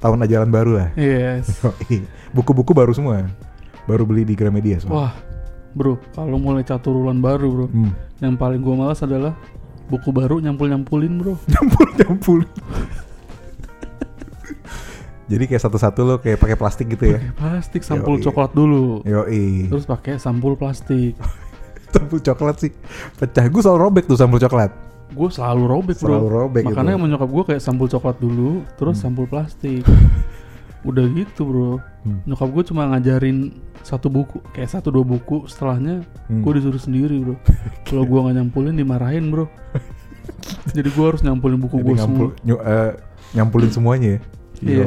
Tahun 0.03 0.19
ajaran 0.27 0.51
baru 0.51 0.71
lah. 0.75 0.89
Yes. 0.99 1.63
Yoi. 1.63 2.03
buku-buku 2.35 2.75
baru 2.75 2.91
semua. 2.91 3.31
Baru 3.87 4.03
beli 4.03 4.27
di 4.27 4.35
Gramedia 4.35 4.83
semua. 4.83 5.07
Wah 5.07 5.15
bro 5.71 6.03
kalau 6.19 6.35
mulai 6.43 6.67
caturulan 6.67 7.23
baru 7.23 7.47
bro. 7.47 7.67
Hmm. 7.71 7.95
yang 8.19 8.35
paling 8.35 8.59
gua 8.59 8.75
malas 8.75 9.07
adalah 9.07 9.39
buku 9.87 10.11
baru 10.11 10.43
nyampul 10.43 10.67
nyampulin 10.67 11.15
bro. 11.15 11.39
Nyampul 11.55 11.87
nyampul 11.95 12.41
jadi 15.31 15.47
kayak 15.47 15.63
satu-satu 15.63 16.01
lo 16.03 16.15
kayak 16.19 16.43
pakai 16.43 16.59
plastik 16.59 16.91
gitu 16.91 17.15
ya? 17.15 17.23
Pakai 17.23 17.35
plastik 17.39 17.83
sampul 17.87 18.19
Yoi. 18.19 18.25
coklat 18.27 18.51
dulu. 18.51 19.07
Yoi. 19.07 19.71
terus 19.71 19.87
pakai 19.87 20.19
sampul 20.19 20.59
plastik 20.59 21.15
sampul 21.91 22.19
coklat 22.19 22.57
sih. 22.59 22.73
Pecah. 23.15 23.45
Gue 23.47 23.61
selalu 23.61 23.81
robek 23.81 24.05
tuh 24.05 24.15
sampul 24.15 24.39
coklat. 24.39 24.71
Gue 25.11 25.29
selalu 25.29 25.63
robek 25.67 25.97
bro. 25.99 26.15
Selalu 26.15 26.29
robek 26.31 26.63
makanya 26.65 26.83
gitu. 26.89 26.97
sama 26.97 27.07
nyokap 27.09 27.29
gue 27.29 27.45
kayak 27.45 27.63
sampul 27.63 27.87
coklat 27.87 28.17
dulu 28.19 28.51
terus 28.75 28.97
sampul 28.97 29.25
plastik. 29.25 29.83
Udah 30.89 31.05
gitu 31.09 31.43
bro. 31.45 31.73
Hmm. 32.01 32.25
nyokap 32.25 32.49
gue 32.49 32.65
cuma 32.65 32.89
ngajarin 32.89 33.53
satu 33.83 34.09
buku 34.09 34.41
kayak 34.51 34.71
satu 34.71 34.89
dua 34.89 35.05
buku. 35.05 35.45
Setelahnya 35.45 36.07
Hmm. 36.27 36.41
gue 36.41 36.53
disuruh 36.57 36.79
sendiri 36.79 37.19
bro. 37.19 37.37
Kalau 37.87 38.03
gue 38.03 38.19
nggak 38.19 38.37
nyampulin 38.39 38.75
dimarahin 38.75 39.29
bro. 39.29 39.45
Jadi 40.75 40.89
gue 40.89 41.05
harus 41.05 41.21
nyampulin 41.21 41.59
buku 41.59 41.83
gue 41.83 41.95
ngampul, 41.95 42.33
semua. 42.33 42.47
nyu- 42.47 42.63
eh, 42.63 42.93
nyampulin 43.35 43.71
semuanya 43.71 44.09
ya? 44.15 44.21
Iya. 44.61 44.87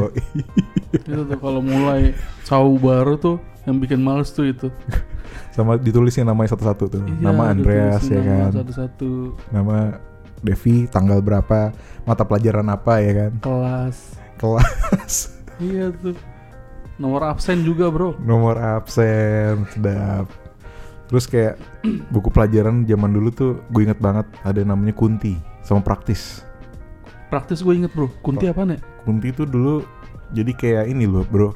Itu 0.93 1.25
tuh 1.25 1.37
kalau 1.37 1.59
mulai 1.59 2.13
sawu 2.41 2.77
baru 2.77 3.17
tuh 3.17 3.37
yang 3.65 3.77
bikin 3.77 3.99
males 3.99 4.29
tuh 4.29 4.45
itu 4.45 4.69
sama 5.51 5.77
ditulisnya 5.77 6.27
namanya 6.27 6.53
satu-satu 6.55 6.83
tuh. 6.89 7.01
Iya, 7.03 7.21
nama 7.21 7.43
Andreas 7.51 8.03
ya 8.07 8.19
nama 8.19 8.29
kan? 8.29 8.51
satu-satu. 8.63 9.11
Nama 9.53 9.77
Devi 10.43 10.75
tanggal 10.91 11.23
berapa? 11.23 11.71
Mata 12.03 12.23
pelajaran 12.27 12.67
apa 12.67 12.99
ya 12.99 13.11
kan? 13.15 13.31
Kelas. 13.39 13.97
Kelas. 14.37 15.15
Iya 15.61 15.93
tuh. 16.01 16.17
Nomor 16.97 17.29
absen 17.29 17.61
juga 17.61 17.93
bro. 17.93 18.17
Nomor 18.17 18.57
absen 18.57 19.69
sedap. 19.69 20.25
Terus 21.07 21.29
kayak 21.29 21.61
buku 22.13 22.33
pelajaran 22.33 22.89
zaman 22.89 23.13
dulu 23.13 23.29
tuh 23.29 23.51
gue 23.69 23.85
inget 23.85 24.01
banget 24.01 24.25
ada 24.41 24.61
namanya 24.65 24.97
Kunti 24.97 25.37
sama 25.61 25.85
praktis. 25.85 26.41
Praktis 27.29 27.61
gue 27.61 27.73
inget 27.77 27.93
bro. 27.93 28.09
Kunti 28.25 28.49
apa 28.49 28.65
nih 28.65 28.81
Kunti 29.05 29.29
tuh 29.29 29.45
dulu 29.45 29.85
jadi 30.33 30.51
kayak 30.57 30.85
ini 30.89 31.05
loh 31.05 31.21
bro. 31.29 31.53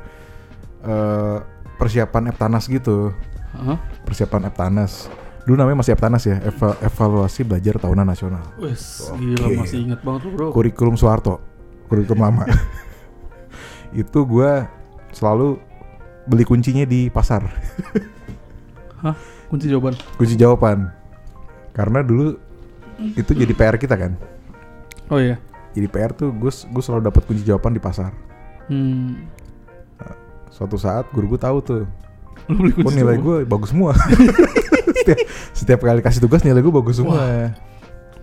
Eh, 0.86 1.38
persiapan 1.78 2.34
Eptanas 2.34 2.66
gitu 2.70 3.14
Hah? 3.50 3.78
persiapan 4.04 4.48
Eptanas 4.48 5.08
dulu 5.44 5.56
namanya 5.56 5.80
masih 5.80 5.94
Eptanas 5.94 6.24
ya 6.24 6.38
eva- 6.42 6.76
evaluasi 6.78 7.42
belajar 7.42 7.78
tahunan 7.78 8.04
nasional 8.04 8.44
Wes, 8.58 9.08
Oke. 9.08 9.18
gila 9.18 9.48
masih 9.58 9.78
inget 9.82 10.00
banget 10.02 10.22
tuh 10.24 10.32
bro. 10.32 10.48
kurikulum 10.52 10.94
Soeharto 10.94 11.40
kurikulum 11.88 12.20
lama 12.22 12.44
itu 13.96 14.20
gue 14.22 14.52
selalu 15.10 15.56
beli 16.24 16.44
kuncinya 16.44 16.84
di 16.84 17.08
pasar 17.08 17.48
Hah? 19.00 19.16
Kunci 19.48 19.68
jawaban. 19.68 19.96
kunci 20.18 20.36
jawaban 20.36 20.92
karena 21.72 22.02
dulu 22.02 22.36
itu 23.14 23.32
jadi 23.32 23.54
PR 23.54 23.76
kita 23.76 23.96
kan 23.96 24.20
Oh 25.08 25.16
iya. 25.16 25.40
jadi 25.72 25.88
PR 25.88 26.12
tuh 26.12 26.30
gue 26.30 26.50
gue 26.50 26.84
selalu 26.84 27.02
dapat 27.04 27.24
kunci 27.24 27.42
jawaban 27.42 27.72
di 27.72 27.80
pasar 27.80 28.12
Hmm. 28.68 29.24
suatu 30.50 30.76
saat 30.76 31.08
guru 31.10 31.30
gue 31.30 31.40
tahu 31.40 31.58
tuh 31.62 31.82
Lu 32.48 32.54
beli 32.64 32.72
oh 32.72 32.76
kunci 32.80 32.96
nilai 32.96 33.16
jawaban? 33.20 33.26
gue 33.28 33.38
bagus 33.48 33.70
semua. 33.76 33.92
Setiap, 34.98 35.20
setiap 35.56 35.80
kali 35.84 36.00
kasih 36.04 36.20
tugas 36.24 36.44
nilai 36.44 36.60
gue 36.64 36.74
bagus 36.74 37.00
semua. 37.00 37.52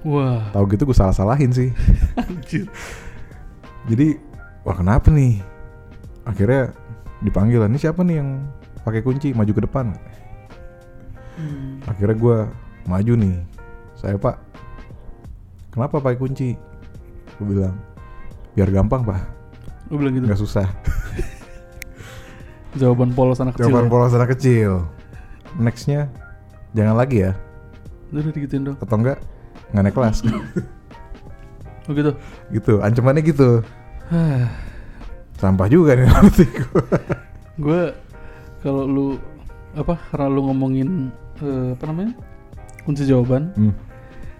Wah, 0.04 0.52
tahu 0.52 0.64
gitu 0.76 0.84
gue 0.84 0.96
salah 0.96 1.16
salahin 1.16 1.48
sih. 1.48 1.72
Anjir. 2.20 2.68
jadi 3.88 4.20
wah 4.64 4.76
kenapa 4.76 5.08
nih? 5.08 5.40
Akhirnya 6.28 6.72
dipanggil 7.24 7.64
ini 7.64 7.80
siapa 7.80 8.04
nih 8.04 8.20
yang 8.20 8.44
pakai 8.84 9.00
kunci? 9.00 9.32
Maju 9.32 9.52
ke 9.52 9.62
depan. 9.64 9.96
Hmm. 11.34 11.82
akhirnya 11.88 12.16
gue 12.16 12.36
maju 12.84 13.12
nih. 13.16 13.36
Saya 13.96 14.20
pak 14.20 14.36
kenapa 15.72 16.04
pakai 16.04 16.20
kunci? 16.20 16.52
Gue 17.40 17.46
bilang 17.48 17.76
biar 18.52 18.68
gampang 18.68 19.08
pak. 19.08 19.20
Lu 19.88 20.00
bilang 20.00 20.16
gitu. 20.16 20.28
nggak 20.28 20.40
susah 20.40 20.68
Jawaban 22.74 23.10
polos 23.10 23.38
anak 23.38 23.54
kecil. 23.54 23.70
jawaban 23.70 23.86
ya? 23.86 23.90
polos 23.90 24.12
anak 24.12 24.28
kecil 24.30 24.70
nextnya 25.54 26.10
jangan 26.72 26.96
lagi 26.96 27.22
ya 27.22 27.32
Udah 28.10 28.22
digituin 28.28 28.62
dong. 28.64 28.76
atau 28.76 28.96
enggak 28.96 29.18
nggak 29.70 29.82
naik 29.82 29.94
kelas 29.94 30.18
Oh 31.86 31.92
gitu. 31.92 32.16
gitu 32.50 32.80
ancamannya 32.80 33.22
gitu 33.22 33.60
sampah 35.34 35.66
juga 35.66 35.94
nih 35.94 36.08
nanti 36.08 36.44
gue 36.46 36.82
gue 37.56 37.82
kalau 38.58 38.82
lu 38.82 39.06
apa 39.74 39.98
karena 40.08 40.26
lu 40.26 40.40
ngomongin 40.44 41.10
eh, 41.38 41.74
apa 41.74 41.84
namanya 41.84 42.12
kunci 42.82 43.04
jawaban 43.04 43.52
hmm. 43.52 43.74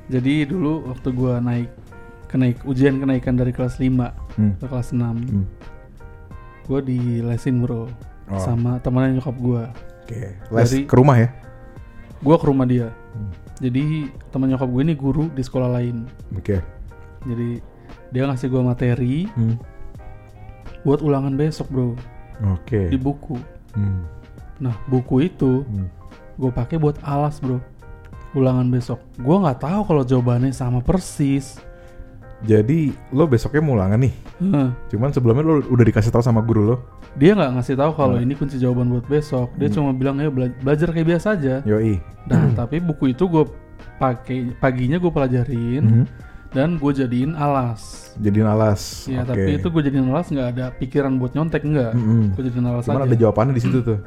jadi 0.06 0.46
dulu 0.46 0.88
waktu 0.88 1.08
gua 1.10 1.38
naik 1.38 1.68
kenaik 2.26 2.58
ujian 2.62 2.96
kenaikan 2.96 3.34
dari 3.34 3.50
kelas 3.50 3.76
5 3.76 3.92
Hmm. 4.34 4.50
ke 4.56 4.66
kelas 4.66 4.90
6 4.90 4.98
Hmm. 4.98 5.44
gue 6.64 6.80
di 6.82 6.98
lesin 7.20 7.60
bro 7.60 7.86
Oh. 8.26 8.40
sama 8.40 8.80
temannya 8.80 9.20
nyokap 9.20 9.36
gue 9.36 9.62
oke 10.00 10.20
les 10.50 10.64
Dari- 10.66 10.86
ke 10.86 10.94
rumah 10.94 11.16
ya? 11.18 11.28
gue 12.18 12.34
ke 12.34 12.46
rumah 12.46 12.64
dia. 12.64 12.88
Hmm. 13.12 13.30
jadi 13.54 13.82
teman 14.28 14.48
nyokap 14.48 14.66
gue 14.66 14.82
ini 14.82 14.94
guru 14.94 15.28
di 15.28 15.40
sekolah 15.40 15.68
lain. 15.70 16.08
Oke. 16.32 16.56
Jadi 17.22 17.60
dia 18.08 18.24
ngasih 18.24 18.48
gue 18.48 18.60
materi 18.60 19.28
Hmm. 19.30 19.60
buat 20.82 21.00
ulangan 21.00 21.34
besok 21.34 21.68
bro. 21.68 21.92
Oke. 22.50 22.88
Di 22.88 22.96
buku. 22.96 23.36
Hmm. 23.72 24.08
nah 24.56 24.72
buku 24.86 25.24
itu 25.24 25.62
Hmm. 25.62 25.88
gue 26.34 26.48
pakai 26.48 26.76
buat 26.76 26.96
alas 27.00 27.38
bro. 27.38 27.60
Ulangan 28.32 28.66
besok. 28.66 28.98
Gue 29.14 29.36
nggak 29.36 29.60
tahu 29.60 29.80
kalau 29.84 30.02
jawabannya 30.02 30.50
sama 30.50 30.80
persis 30.80 31.60
Jadi 32.44 32.78
lo 33.10 33.24
besoknya 33.24 33.58
mau 33.58 33.74
ulangan 33.74 33.96
nih. 33.96 34.14
Heh. 34.38 34.68
Cuman 34.88 35.10
sebelumnya 35.10 35.42
lo 35.42 35.54
udah 35.64 35.84
dikasih 35.84 36.10
tahu 36.10 36.20
sama 36.20 36.40
guru 36.40 36.62
lo. 36.64 36.76
dia 37.14 37.30
nggak 37.30 37.52
ngasih 37.54 37.78
tahu 37.78 37.94
kalau 37.94 38.18
Hmm. 38.18 38.26
ini 38.26 38.34
kunci 38.34 38.58
jawaban 38.58 38.90
buat 38.90 39.06
besok 39.06 39.54
dia 39.54 39.70
cuma 39.70 39.94
bilang 39.94 40.18
ya 40.18 40.26
bela- 40.26 40.50
belajar 40.58 40.90
kayak 40.90 41.14
biasa 41.14 41.38
aja 41.38 41.62
Yoi. 41.62 42.02
nah 42.26 42.42
tapi 42.56 42.82
buku 42.82 43.14
itu 43.14 43.22
gue 43.24 43.46
pakai 43.96 44.50
paginya 44.58 44.98
gue 44.98 45.06
pelajarin 45.08 45.82
Mhm. 45.84 46.04
dan 46.50 46.74
gue 46.74 46.90
jadiin 46.92 47.32
alas 47.32 48.10
Jadiin 48.18 48.42
alas. 48.44 49.06
ya 49.06 49.22
Oke. 49.22 49.30
tapi 49.30 49.50
itu 49.54 49.66
gue 49.68 49.82
jadiin 49.84 50.10
alas 50.10 50.26
nggak 50.26 50.48
ada 50.52 50.74
pikiran 50.74 51.14
buat 51.14 51.30
nyontek 51.32 51.62
enggak 51.62 51.94
Mhm. 51.94 52.34
gue 52.34 52.42
jadiin 52.44 52.66
alas 52.66 52.82
Cuman 52.82 52.98
aja 52.98 53.06
ada 53.06 53.14
jawabannya 53.16 53.54
di 53.54 53.62
situ 53.62 53.78
tuh. 53.80 53.98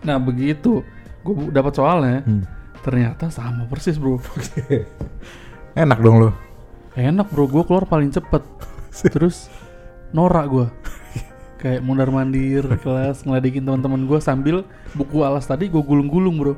nah 0.00 0.16
begitu 0.16 0.86
gue 1.20 1.50
dapat 1.50 1.72
soalnya 1.74 2.22
Hmm. 2.22 2.46
ternyata 2.80 3.26
sama 3.26 3.66
persis 3.66 3.98
bro 3.98 4.22
Enak 5.74 5.98
dong 5.98 6.22
lo. 6.22 6.30
Enak 6.96 7.28
bro 7.28 7.44
gue 7.44 7.62
keluar 7.62 7.84
paling 7.84 8.08
cepet 8.08 8.42
terus 9.12 9.52
norak 10.10 10.46
gue 10.48 10.66
kayak 11.56 11.80
mundar 11.80 12.08
mandir 12.08 12.62
di 12.62 12.78
kelas 12.78 13.22
ngeladekin 13.22 13.62
teman-teman 13.62 14.04
gue 14.04 14.18
sambil 14.18 14.56
buku 14.92 15.20
alas 15.20 15.44
tadi 15.44 15.66
gue 15.66 15.80
gulung-gulung 15.80 16.36
bro 16.36 16.54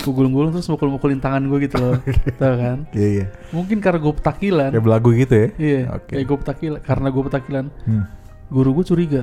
gue 0.00 0.12
gulung-gulung 0.12 0.48
terus 0.50 0.64
mukul-mukulin 0.66 1.18
tangan 1.18 1.44
gue 1.44 1.58
gitu 1.62 1.76
loh 1.76 1.96
Tahu 2.34 2.54
kan 2.56 2.78
Iya 2.90 3.08
iya. 3.10 3.26
mungkin 3.50 3.80
karena 3.80 3.96
gue 3.98 4.12
petakilan 4.14 4.70
Kayak 4.72 4.84
belagu 4.86 5.10
gitu 5.14 5.34
ya. 5.34 5.48
iya 5.56 5.80
Oke. 5.90 6.08
kayak 6.14 6.24
gue 6.24 6.38
petakilan 6.38 6.80
karena 6.80 7.08
gue 7.10 7.22
petakilan 7.22 7.64
Hmm. 7.84 8.04
guru 8.48 8.70
gue 8.74 8.84
curiga 8.86 9.22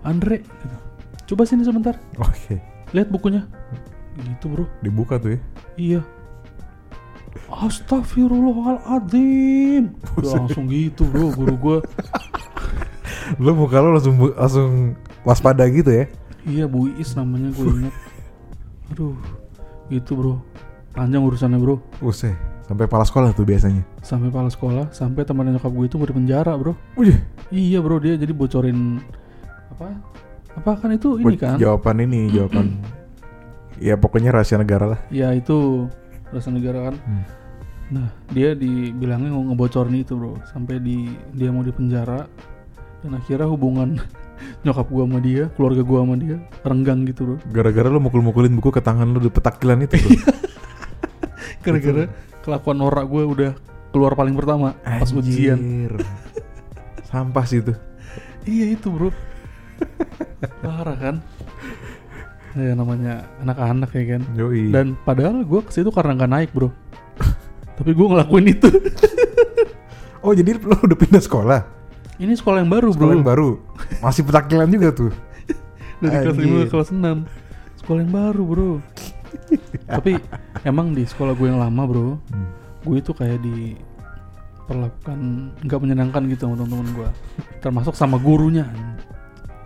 Andre 0.00 0.40
gitu. 0.40 0.76
coba 1.32 1.42
sini 1.44 1.60
sebentar 1.60 1.96
Oke. 2.16 2.56
lihat 2.92 3.08
bukunya 3.08 3.44
gitu 4.18 4.48
bro 4.48 4.64
Dibuka 4.80 5.16
tuh 5.16 5.36
ya. 5.36 5.40
Iya. 5.76 6.00
Astagfirullahaladzim. 7.50 9.90
Udah 10.18 10.32
langsung 10.38 10.68
gitu 10.70 11.04
bro, 11.10 11.30
guru 11.34 11.56
gue. 11.58 11.82
Lo 13.38 13.54
muka 13.58 13.80
lo 13.82 13.92
langsung 13.94 14.34
langsung 14.34 14.94
waspada 15.26 15.68
gitu 15.70 15.90
ya. 15.90 16.06
Iya 16.46 16.68
Bu 16.70 16.88
Iis 16.96 17.16
namanya 17.18 17.50
gue 17.52 17.68
inget. 17.68 17.92
Aduh, 18.94 19.16
gitu 19.92 20.16
bro. 20.16 20.40
Panjang 20.94 21.22
urusannya 21.22 21.58
bro. 21.58 21.78
Usai. 22.02 22.34
Sampai 22.70 22.86
kepala 22.86 23.02
sekolah 23.02 23.34
tuh 23.34 23.42
biasanya. 23.42 23.82
Sampai 23.98 24.30
kepala 24.30 24.46
sekolah, 24.46 24.94
sampai 24.94 25.26
teman 25.26 25.50
nyokap 25.50 25.74
gue 25.74 25.90
itu 25.90 25.98
di 25.98 26.14
penjara 26.14 26.54
bro. 26.54 26.78
Wih. 26.94 27.18
Iya 27.50 27.82
bro, 27.82 27.98
dia 27.98 28.14
jadi 28.14 28.30
bocorin 28.30 29.02
apa? 29.74 29.90
Apa 30.54 30.78
kan 30.78 30.94
itu 30.94 31.18
ini 31.18 31.34
kan? 31.34 31.58
Jawaban 31.58 31.98
ini, 32.02 32.30
jawaban. 32.30 32.70
ya 33.82 33.98
pokoknya 33.98 34.30
rahasia 34.30 34.58
negara 34.58 34.86
lah. 34.86 35.00
Ya 35.10 35.34
itu 35.34 35.90
rasa 36.30 36.48
negara 36.50 36.90
kan. 36.90 36.96
Hmm. 37.06 37.24
Nah 37.90 38.08
dia 38.30 38.54
dibilangnya 38.54 39.34
nge- 39.34 39.46
ngebocorin 39.50 39.96
itu 39.98 40.14
bro, 40.14 40.38
sampai 40.46 40.78
di 40.78 41.10
dia 41.34 41.50
mau 41.50 41.66
di 41.66 41.74
penjara 41.74 42.26
dan 43.02 43.12
akhirnya 43.16 43.48
hubungan 43.50 43.98
nyokap 44.64 44.86
gua 44.88 45.04
sama 45.04 45.18
dia, 45.20 45.50
keluarga 45.58 45.82
gua 45.82 46.06
sama 46.06 46.14
dia 46.16 46.36
renggang 46.62 47.02
gitu 47.04 47.34
bro. 47.34 47.36
Gara-gara 47.50 47.88
lo 47.90 47.98
mukul-mukulin 47.98 48.54
buku 48.56 48.70
ke 48.70 48.80
tangan 48.80 49.10
lo 49.10 49.18
di 49.18 49.30
petakilan 49.30 49.84
itu 49.84 49.98
bro. 49.98 50.16
Gara-gara 51.66 52.08
kelakuan 52.40 52.78
norak 52.80 53.04
gue 53.04 53.20
udah 53.20 53.52
keluar 53.92 54.16
paling 54.16 54.32
pertama 54.32 54.72
pas 54.80 55.12
ujian. 55.12 55.60
Anjir. 55.60 55.92
Sampah 57.04 57.44
sih 57.44 57.60
itu. 57.60 57.76
Iya 58.48 58.80
itu 58.80 58.88
bro. 58.88 59.10
Parah 60.64 60.96
kan? 60.96 61.16
Ya 62.52 62.74
namanya 62.74 63.30
anak-anak 63.38 63.90
ya 63.92 64.04
kan. 64.10 64.22
Yoi. 64.34 64.70
Dan 64.70 64.98
padahal 65.00 65.42
gue 65.42 65.60
ke 65.62 65.70
situ 65.70 65.88
karena 65.88 66.14
nggak 66.14 66.30
naik 66.30 66.50
bro. 66.50 66.68
Tapi 67.78 67.90
gue 67.90 68.06
ngelakuin 68.06 68.46
itu. 68.50 68.68
Oh 70.20 70.36
jadi 70.36 70.52
lo 70.52 70.76
udah 70.76 70.98
pindah 71.00 71.16
sekolah? 71.16 71.64
Ini 72.20 72.36
sekolah 72.36 72.60
yang 72.60 72.68
baru 72.68 72.92
bro. 72.92 72.96
Sekolah 73.00 73.14
yang 73.16 73.24
baru? 73.24 73.50
Masih 74.04 74.20
petakilan 74.20 74.68
juga 74.68 74.88
tuh? 74.92 75.10
Dari 76.04 76.12
kelas 76.20 76.36
5 76.36 76.44
Anjir. 76.44 76.60
ke 76.60 76.68
kelas 76.68 76.90
6 76.92 77.80
Sekolah 77.80 78.00
yang 78.04 78.12
baru 78.12 78.42
bro 78.44 78.72
Tapi 79.88 80.20
emang 80.62 80.92
di 80.92 81.08
sekolah 81.08 81.32
gue 81.32 81.48
yang 81.48 81.56
lama 81.56 81.82
bro, 81.88 82.08
Hmm. 82.28 82.52
gue 82.84 83.00
itu 83.00 83.16
kayak 83.16 83.40
di 83.40 83.80
perlakukan 84.68 85.18
nggak 85.64 85.80
menyenangkan 85.80 86.22
gitu 86.28 86.46
sama 86.46 86.54
teman-teman 86.60 86.88
gue, 86.92 87.08
termasuk 87.58 87.94
sama 87.96 88.20
gurunya. 88.20 88.68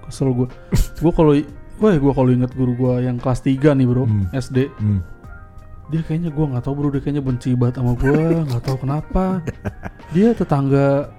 Kesel 0.06 0.30
gue. 0.30 0.48
gue 1.02 1.12
kalau, 1.12 1.34
wah 1.76 1.92
gue 1.92 2.12
kalau 2.12 2.30
inget 2.30 2.52
guru 2.52 2.72
gue 2.72 2.94
yang 3.02 3.16
kelas 3.16 3.40
3 3.40 3.50
nih 3.72 3.84
bro, 3.84 4.04
Hmm. 4.04 4.26
SD, 4.30 4.70
Hmm. 4.72 5.00
dia 5.86 6.00
kayaknya 6.00 6.28
gue 6.28 6.44
nggak 6.46 6.62
tahu 6.62 6.74
bro, 6.74 6.88
dia 6.88 7.00
kayaknya 7.00 7.20
benci 7.20 7.52
banget 7.52 7.78
sama 7.78 7.92
gue, 7.94 8.14
nggak 8.48 8.62
tahu 8.62 8.76
kenapa. 8.78 9.42
Dia 10.10 10.32
tetangga 10.32 11.10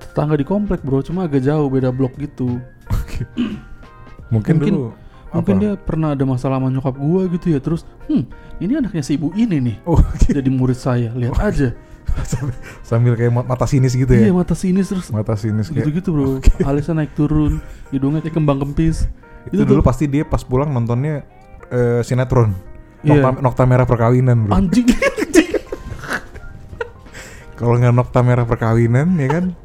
tetangga 0.00 0.34
di 0.34 0.44
komplek 0.44 0.80
bro, 0.80 1.00
cuma 1.00 1.24
agak 1.24 1.40
jauh 1.40 1.66
beda 1.66 1.90
blok 1.90 2.14
gitu. 2.16 2.58
Mungkin, 4.28 4.54
Mungkin- 4.56 4.74
dulu 4.74 4.88
Mungkin 5.32 5.54
apa? 5.54 5.62
dia 5.62 5.72
pernah 5.74 6.08
ada 6.12 6.24
masalah 6.24 6.56
sama 6.56 6.68
nyokap 6.68 6.92
gua 6.94 7.24
gitu 7.26 7.48
ya 7.48 7.58
Terus 7.58 7.88
hmm 8.04 8.28
ini 8.58 8.72
anaknya 8.74 9.00
si 9.00 9.16
ibu 9.16 9.32
ini 9.32 9.60
nih 9.62 9.76
Oh, 9.82 9.96
Jadi 10.22 10.44
murid 10.46 10.76
saya 10.76 11.08
Lihat 11.10 11.40
aja 11.40 11.72
sambil, 12.28 12.52
sambil 12.84 13.12
kayak 13.14 13.32
ma- 13.32 13.46
mata 13.46 13.64
sinis 13.64 13.96
gitu 13.96 14.12
ya. 14.12 14.28
Iya 14.28 14.32
mata 14.34 14.52
sinis 14.52 14.92
terus 14.92 15.08
Mata 15.08 15.32
sinis 15.32 15.72
kayak. 15.72 15.88
Gitu-gitu 15.88 16.08
bro 16.10 16.36
Alisnya 16.68 17.00
naik 17.00 17.12
turun 17.14 17.64
Hidungnya 17.88 18.20
kayak 18.20 18.34
kembang 18.34 18.60
kempis 18.60 19.08
Itu, 19.48 19.58
Itu 19.58 19.62
dulu 19.66 19.80
tuh. 19.80 19.86
pasti 19.86 20.04
dia 20.06 20.22
pas 20.22 20.40
pulang 20.40 20.68
nontonnya 20.68 21.22
eh, 21.68 22.00
sinetron. 22.02 22.54
Iya. 23.02 23.18
Nokta, 23.18 23.28
Nokta 23.42 23.62
Merah 23.64 23.82
Perkawinan, 23.82 24.46
Bro. 24.46 24.52
Anjing 24.54 24.86
Anjing 24.86 25.50
Kalau 27.58 27.74
nggak 27.74 27.90
Nokta 27.92 28.20
Merah 28.22 28.46
Perkawinan 28.46 29.14
ya 29.16 29.28
kan. 29.28 29.44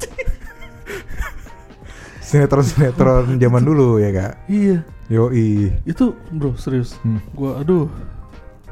Sinetron-sinetron 2.20 3.38
zaman 3.38 3.62
dulu 3.62 3.96
ya, 3.98 4.10
Kak. 4.10 4.32
Iya 4.46 4.84
Yoi. 5.08 5.72
Itu 5.82 6.12
bro 6.28 6.52
serius 6.54 7.00
Hmm. 7.00 7.16
Gua 7.32 7.64
aduh 7.64 7.88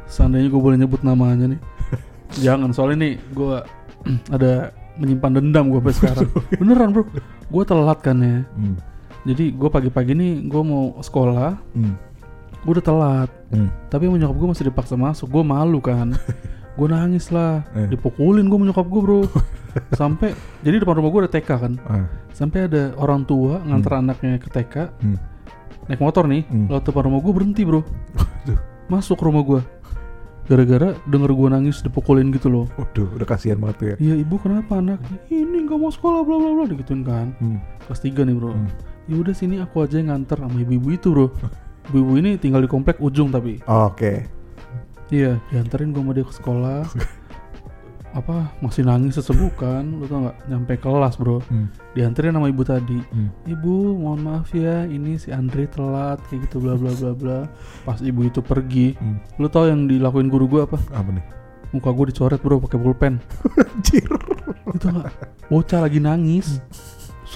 Seandainya 0.05 0.47
gue 0.47 0.61
boleh 0.61 0.77
nyebut 0.77 1.01
namanya 1.01 1.49
nih 1.49 1.61
Jangan 2.45 2.71
soalnya 2.71 3.09
nih 3.09 3.15
Gua 3.33 3.65
ada 4.37 4.69
menyimpan 4.97 5.41
dendam 5.41 5.73
gue 5.73 5.81
sampai 5.81 5.95
sekarang 5.97 6.29
Beneran 6.61 6.89
bro 6.93 7.09
Gue 7.49 7.63
telat 7.65 7.99
kan 8.05 8.21
ya 8.21 8.45
Hmm. 8.53 8.77
Jadi 9.27 9.51
gue 9.51 9.69
pagi-pagi 9.69 10.13
nih 10.13 10.47
gue 10.47 10.63
mau 10.63 10.95
sekolah 10.99 11.59
Hmm. 11.73 11.95
Gue 12.63 12.73
udah 12.73 12.85
telat 12.85 13.31
Hmm. 13.47 13.71
Tapi 13.87 14.07
sama 14.07 14.17
nyokap 14.17 14.37
gue 14.37 14.49
masih 14.51 14.65
dipaksa 14.67 14.95
masuk 14.95 15.27
Gue 15.29 15.43
malu 15.43 15.79
kan 15.79 16.15
Gue 16.77 16.87
nangis 16.87 17.29
lah 17.29 17.63
Eh. 17.73 17.87
Dipukulin 17.87 18.45
gue 18.45 18.55
sama 18.55 18.67
nyokap 18.67 18.87
gue 18.87 19.01
bro 19.01 19.21
Sampai 20.01 20.31
Jadi 20.61 20.77
depan 20.79 20.95
rumah 20.95 21.11
gue 21.11 21.21
ada 21.23 21.33
TK 21.33 21.49
kan 21.51 21.73
Ah. 21.85 22.07
Sampai 22.31 22.67
ada 22.67 22.95
orang 22.97 23.23
tua 23.23 23.59
nganter 23.61 23.93
anaknya 23.97 24.37
ke 24.37 24.47
TK 24.47 24.75
Hmm. 24.97 25.19
Naik 25.87 26.01
motor 26.01 26.25
nih 26.25 26.43
Hmm. 26.45 26.67
Lewat 26.69 26.85
depan 26.85 27.03
rumah 27.05 27.21
gue 27.21 27.33
berhenti 27.33 27.63
bro. 27.63 27.83
Masuk 28.87 29.19
rumah 29.21 29.43
gue 29.43 29.61
Gara-gara 30.45 30.95
denger 31.05 31.31
gue 31.33 31.49
nangis 31.49 31.83
dipukulin 31.83 32.31
gitu 32.31 32.47
loh 32.47 32.67
Waduh, 32.73 33.11
udah 33.13 33.27
kasihan 33.27 33.59
banget 33.59 33.77
tuh 33.77 33.87
ya. 33.89 33.97
Iya 34.01 34.15
ibu 34.21 34.39
kenapa 34.39 34.79
anaknya 34.79 35.19
Ini 35.27 35.67
gak 35.67 35.75
mau 35.77 35.91
sekolah 35.91 36.23
bla 36.23 36.37
bla 36.37 36.51
bla 36.53 36.65
Digituin 36.67 37.03
kan 37.03 37.35
Hmm. 37.39 37.59
Kelas 37.83 37.99
3 38.01 38.23
nih 38.23 38.35
bro 38.35 38.51
Hmm. 38.53 38.71
Ya 39.07 39.15
udah 39.15 39.35
sini 39.35 39.63
aku 39.63 39.87
aja 39.87 40.03
yang 40.03 40.11
nganter 40.11 40.43
sama 40.43 40.59
ibu-ibu 40.59 40.89
itu 40.91 41.09
bro 41.15 41.29
Ibu-ibu 41.91 42.13
ini 42.19 42.31
tinggal 42.37 42.63
di 42.63 42.71
komplek 42.71 42.99
ujung 42.99 43.31
tapi 43.31 43.63
Oke. 43.65 44.27
Iya, 45.07 45.39
dianterin 45.55 45.95
gue 45.95 46.03
sama 46.03 46.13
dia 46.13 46.27
ke 46.27 46.35
sekolah. 46.35 46.83
apa 48.17 48.49
masih 48.65 48.81
nangis 48.81 49.21
sesebukan, 49.21 49.85
lu 49.85 50.09
tau 50.09 50.25
nggak? 50.25 50.37
Nyampe 50.49 50.75
kelas 50.81 51.15
bro, 51.15 51.45
Hmm. 51.47 51.69
dianterin 51.93 52.33
sama 52.33 52.49
ibu 52.49 52.65
tadi. 52.65 52.97
Hmm. 53.13 53.29
Ibu, 53.45 54.03
mohon 54.03 54.25
maaf 54.25 54.51
ya, 54.51 54.83
ini 54.83 55.21
si 55.21 55.29
Andre 55.31 55.69
telat 55.69 56.19
kayak 56.27 56.49
gitu 56.49 56.65
bla 56.65 56.75
bla 56.81 56.97
bla 56.97 57.13
bla. 57.13 57.39
Pas 57.85 58.01
ibu 58.01 58.25
itu 58.25 58.41
pergi, 58.41 58.97
Hmm. 58.97 59.21
lu 59.37 59.47
tau 59.47 59.69
yang 59.69 59.85
dilakuin 59.85 60.27
guru 60.27 60.49
gue 60.49 60.61
apa? 60.65 60.81
Apa 60.91 61.13
nih? 61.13 61.25
Muka 61.71 61.93
gue 61.93 62.09
dicoret 62.09 62.41
bro 62.41 62.57
pakai 62.59 62.79
pulpen. 62.81 63.15
Anjir. 63.63 64.09
Itu 64.75 64.87
nggak? 64.91 65.09
Bocah 65.47 65.81
lagi 65.85 66.01
nangis. 66.01 66.59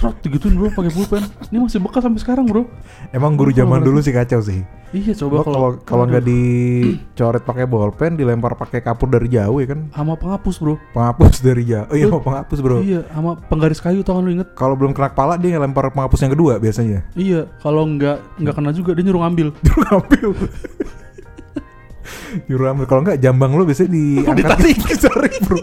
Serot 0.01 0.17
digituin 0.25 0.57
bro 0.57 0.73
pakai 0.73 0.89
pulpen. 0.89 1.21
Ini 1.53 1.61
masih 1.61 1.77
bekas 1.77 2.01
sampai 2.01 2.17
sekarang 2.17 2.49
bro. 2.49 2.65
Emang 3.13 3.37
guru 3.37 3.53
zaman 3.53 3.85
dulu 3.85 4.01
sih 4.01 4.09
kacau 4.09 4.41
sih. 4.41 4.65
Iya 4.97 5.13
coba 5.13 5.45
kalau 5.45 5.77
kalau 5.85 6.03
nggak 6.09 6.25
dicoret 6.25 7.45
pakai 7.45 7.69
bolpen, 7.69 8.17
dilempar 8.17 8.57
pakai 8.57 8.81
kapur 8.81 9.13
dari 9.13 9.29
jauh 9.29 9.61
ya 9.61 9.77
kan? 9.77 9.93
sama 9.93 10.17
penghapus 10.17 10.57
bro. 10.57 10.81
Penghapus 10.97 11.45
dari 11.45 11.69
jauh. 11.69 11.85
Oh 11.85 11.95
iya, 11.95 12.09
mau 12.09 12.17
penghapus 12.17 12.59
bro. 12.65 12.81
Iya, 12.81 13.05
sama 13.13 13.37
penggaris 13.45 13.77
kayu 13.77 14.01
tau 14.01 14.17
kan 14.17 14.25
lu 14.25 14.41
inget? 14.41 14.49
Kalau 14.57 14.73
belum 14.73 14.97
kena 14.97 15.13
kepala 15.13 15.37
dia 15.37 15.53
ngelempar 15.53 15.93
penghapus 15.93 16.19
yang 16.25 16.33
kedua 16.33 16.57
biasanya. 16.57 17.05
Iya, 17.13 17.45
kalau 17.61 17.85
nggak 17.85 18.41
nggak 18.41 18.55
kena 18.57 18.73
juga 18.73 18.97
dia 18.97 19.05
nyuruh 19.05 19.21
ngambil. 19.21 19.47
Nyuruh 19.69 19.87
ambil. 20.01 20.27
Nyuruh 22.49 22.67
ambil. 22.73 22.85
Kalau 22.89 23.01
nggak 23.05 23.21
jambang 23.21 23.53
lu 23.53 23.69
biasanya 23.69 23.93
diangkat. 23.95 24.37
Ditarik. 24.43 24.77
ditarik 24.81 25.33
bro. 25.45 25.61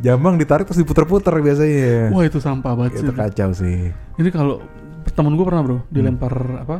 Jambang 0.00 0.36
ditarik 0.36 0.64
terus 0.64 0.80
diputer-puter 0.80 1.34
biasanya. 1.38 2.08
Wah 2.08 2.24
itu 2.24 2.40
sampah 2.40 2.72
banget 2.72 3.04
Itu 3.04 3.12
sih. 3.12 3.16
kacau 3.16 3.50
sih. 3.52 3.78
Ini 4.16 4.28
kalau 4.28 4.64
temen 5.12 5.34
gue 5.34 5.44
pernah 5.44 5.60
bro 5.60 5.78
dilempar 5.88 6.32
apa 6.58 6.76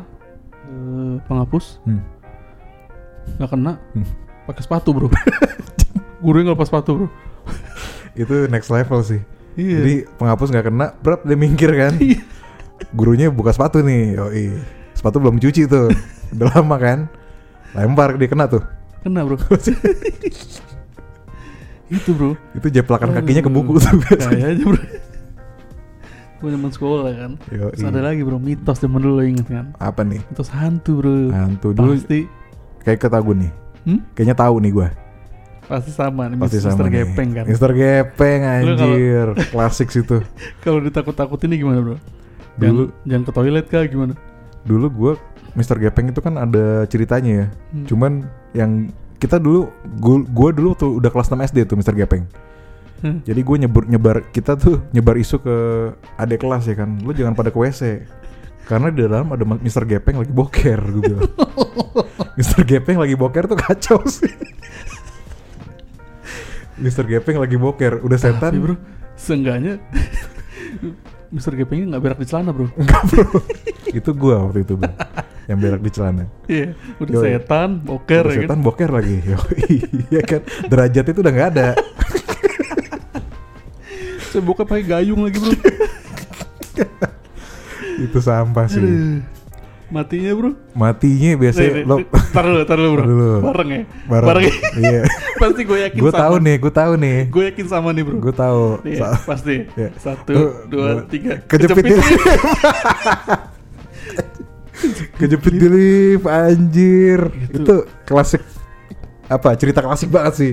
eh, 0.64 1.14
penghapus 1.24 1.82
Hmm. 1.84 2.00
nggak 3.36 3.50
kena 3.50 3.72
Hmm. 3.92 4.06
pakai 4.44 4.62
sepatu 4.62 4.90
bro. 4.90 5.08
Gurunya 6.24 6.48
nggak 6.48 6.56
lepas 6.56 6.68
sepatu 6.68 6.90
bro. 6.96 7.06
Itu 8.12 8.48
next 8.48 8.68
level 8.68 9.00
sih. 9.00 9.20
Iya. 9.54 9.76
Jadi 9.82 9.94
penghapus 10.16 10.48
nggak 10.48 10.66
kena, 10.66 10.86
berat 10.98 11.20
dia 11.22 11.36
minggir 11.36 11.72
kan. 11.72 11.92
Iya. 11.96 12.24
Gurunya 12.90 13.28
buka 13.28 13.52
sepatu 13.52 13.84
nih, 13.84 14.16
yoi. 14.16 14.46
Sepatu 14.96 15.20
belum 15.20 15.36
dicuci 15.36 15.68
tuh, 15.68 15.92
udah 16.32 16.46
lama 16.50 16.76
kan. 16.76 16.98
Lempar 17.72 18.16
dia 18.16 18.26
kena 18.26 18.48
tuh. 18.48 18.64
kena 19.00 19.24
bro. 19.24 19.36
itu 21.90 22.10
bro. 22.14 22.32
Itu 22.54 22.70
jeplakan 22.70 23.10
kakinya 23.12 23.42
ke 23.42 23.50
buku 23.50 23.70
Aduh, 23.76 23.82
tuh. 23.82 23.98
Kayaknya 24.16 24.64
bro. 24.64 24.80
gue 26.40 26.48
zaman 26.56 26.70
sekolah 26.72 27.10
kan. 27.12 27.32
Yoi. 27.52 27.72
Terus 27.76 27.84
ada 27.84 28.00
lagi 28.00 28.22
bro 28.24 28.40
mitos 28.40 28.80
zaman 28.80 29.00
dulu 29.02 29.20
inget 29.20 29.44
kan. 29.44 29.76
Apa 29.76 30.00
nih? 30.00 30.24
Mitos 30.24 30.48
hantu 30.48 31.04
bro. 31.04 31.28
Hantu 31.28 31.68
dulu 31.76 31.92
Pasti. 32.00 32.24
kayak 32.80 32.98
ketahuan 32.98 33.44
nih. 33.44 33.52
Hmm? 33.84 34.00
Kayaknya 34.16 34.36
tahu 34.38 34.56
nih 34.64 34.72
gua. 34.72 34.88
Pasti 35.68 35.90
sama 35.92 36.26
nih. 36.26 36.38
Pasti 36.40 36.56
Mister 36.58 36.72
sama 36.72 36.88
nih. 36.88 36.94
Gepeng 37.04 37.28
kan. 37.36 37.44
Mister 37.44 37.70
Gepeng 37.70 38.40
anjir. 38.42 39.26
Klasik 39.52 39.88
situ. 39.92 40.16
Kalau 40.64 40.80
ditakut-takutin 40.80 41.52
nih 41.52 41.60
gimana 41.60 41.78
bro? 41.84 41.96
Dulu 42.56 42.88
Jangan, 42.88 43.08
jangan 43.08 43.22
ke 43.22 43.32
toilet 43.32 43.66
kah 43.68 43.84
gimana? 43.86 44.14
dulu 44.60 44.86
gua 44.92 45.12
Mister 45.56 45.80
Gepeng 45.80 46.12
itu 46.12 46.20
kan 46.20 46.36
ada 46.36 46.84
ceritanya 46.86 47.32
ya. 47.32 47.46
Hmm. 47.72 47.84
Cuman 47.84 48.12
yang 48.52 48.92
kita 49.20 49.36
dulu 49.36 49.68
gua, 50.00 50.24
gua 50.24 50.50
dulu 50.50 50.72
tuh 50.72 50.96
udah 50.96 51.12
kelas 51.12 51.28
6 51.28 51.36
SD 51.52 51.58
tuh 51.68 51.76
Mister 51.76 51.92
Gepeng. 51.92 52.24
Hmm. 53.00 53.24
Jadi 53.24 53.40
gue 53.40 53.56
nyebar 53.64 53.84
nyebar 53.88 54.16
kita 54.28 54.60
tuh 54.60 54.84
nyebar 54.92 55.16
isu 55.16 55.40
ke 55.40 55.56
adik 56.20 56.44
kelas 56.44 56.68
ya 56.68 56.76
kan. 56.76 57.00
Lu 57.00 57.12
jangan 57.12 57.32
pada 57.32 57.48
ke 57.48 57.56
WC. 57.56 58.04
Karena 58.68 58.92
di 58.92 59.00
dalam 59.02 59.32
ada 59.32 59.44
Mister 59.44 59.88
Gepeng 59.88 60.20
lagi 60.20 60.32
boker 60.32 60.80
gue 60.80 61.02
bilang. 61.04 61.30
Mister 62.38 62.60
Gepeng 62.64 63.00
lagi 63.00 63.16
boker 63.16 63.44
tuh 63.48 63.56
kacau 63.56 64.04
sih. 64.04 64.32
Mister 66.80 67.04
Gepeng 67.04 67.36
lagi 67.36 67.60
boker, 67.60 68.00
udah 68.00 68.16
Tapi 68.16 68.32
setan. 68.40 68.52
bro, 68.56 68.76
seenggaknya 69.12 69.76
Mister 71.34 71.52
Gepengnya 71.52 71.96
nggak 71.96 72.02
berak 72.02 72.18
di 72.18 72.26
celana 72.26 72.56
bro. 72.56 72.72
Enggak 72.72 73.04
bro. 73.12 73.38
itu 73.92 74.10
gua 74.16 74.48
waktu 74.48 74.64
itu 74.64 74.80
bro. 74.80 74.92
Yang 75.50 75.58
berak 75.66 75.80
di 75.82 75.90
celana. 75.90 76.24
Iya, 76.46 76.78
udah 77.02 77.10
Yoi. 77.10 77.24
setan, 77.26 77.82
boker 77.82 78.22
Udah 78.22 78.30
ya 78.30 78.38
setan 78.46 78.54
kan. 78.54 78.62
boker 78.62 78.90
lagi. 78.94 79.16
Iya 80.10 80.22
kan. 80.22 80.40
Derajat 80.70 81.04
itu 81.10 81.18
udah 81.18 81.32
nggak 81.34 81.48
ada. 81.50 81.68
Saya 84.30 84.42
boker 84.46 84.62
pakai 84.62 84.86
gayung 84.86 85.26
lagi 85.26 85.42
bro. 85.42 85.50
itu 88.06 88.18
sampah 88.22 88.70
sih. 88.70 88.78
Aduh. 88.78 89.26
Matinya 89.90 90.30
bro. 90.38 90.50
Matinya 90.70 91.34
biasanya 91.34 91.70
Nih, 91.74 91.82
lo 91.82 91.98
Tar 92.30 92.46
dulu, 92.46 92.62
tar 92.62 92.78
dulu 92.78 92.90
bro. 92.94 93.02
Dulu. 93.02 93.30
Bareng 93.42 93.70
ya. 93.74 93.82
bareng. 94.06 94.44
ya. 94.46 94.54
Iya. 94.78 95.02
Pasti 95.34 95.66
gue 95.66 95.78
yakin 95.82 95.98
gue 95.98 96.12
sama. 96.14 96.22
tahu 96.22 96.34
nih, 96.38 96.56
gue 96.62 96.70
tahu 96.72 96.92
nih. 96.94 97.18
Gue 97.26 97.42
yakin 97.50 97.66
sama 97.66 97.90
nih 97.90 98.06
bro. 98.06 98.22
Gue 98.22 98.30
tahu. 98.30 98.78
Nih, 98.86 99.02
Sa- 99.02 99.18
pasti. 99.26 99.66
Ya. 99.74 99.90
Satu, 99.98 100.62
dua, 100.70 101.02
tiga. 101.10 101.42
Kejepit 101.50 101.82
di 101.82 101.98
Kejepit 105.20 105.54
di 105.56 105.68
lift 105.68 106.26
anjir. 106.26 107.20
Gitu. 107.28 107.56
Itu 107.62 107.74
klasik 108.08 108.42
apa? 109.30 109.54
Cerita 109.56 109.80
klasik 109.84 110.08
banget 110.10 110.34
sih. 110.36 110.52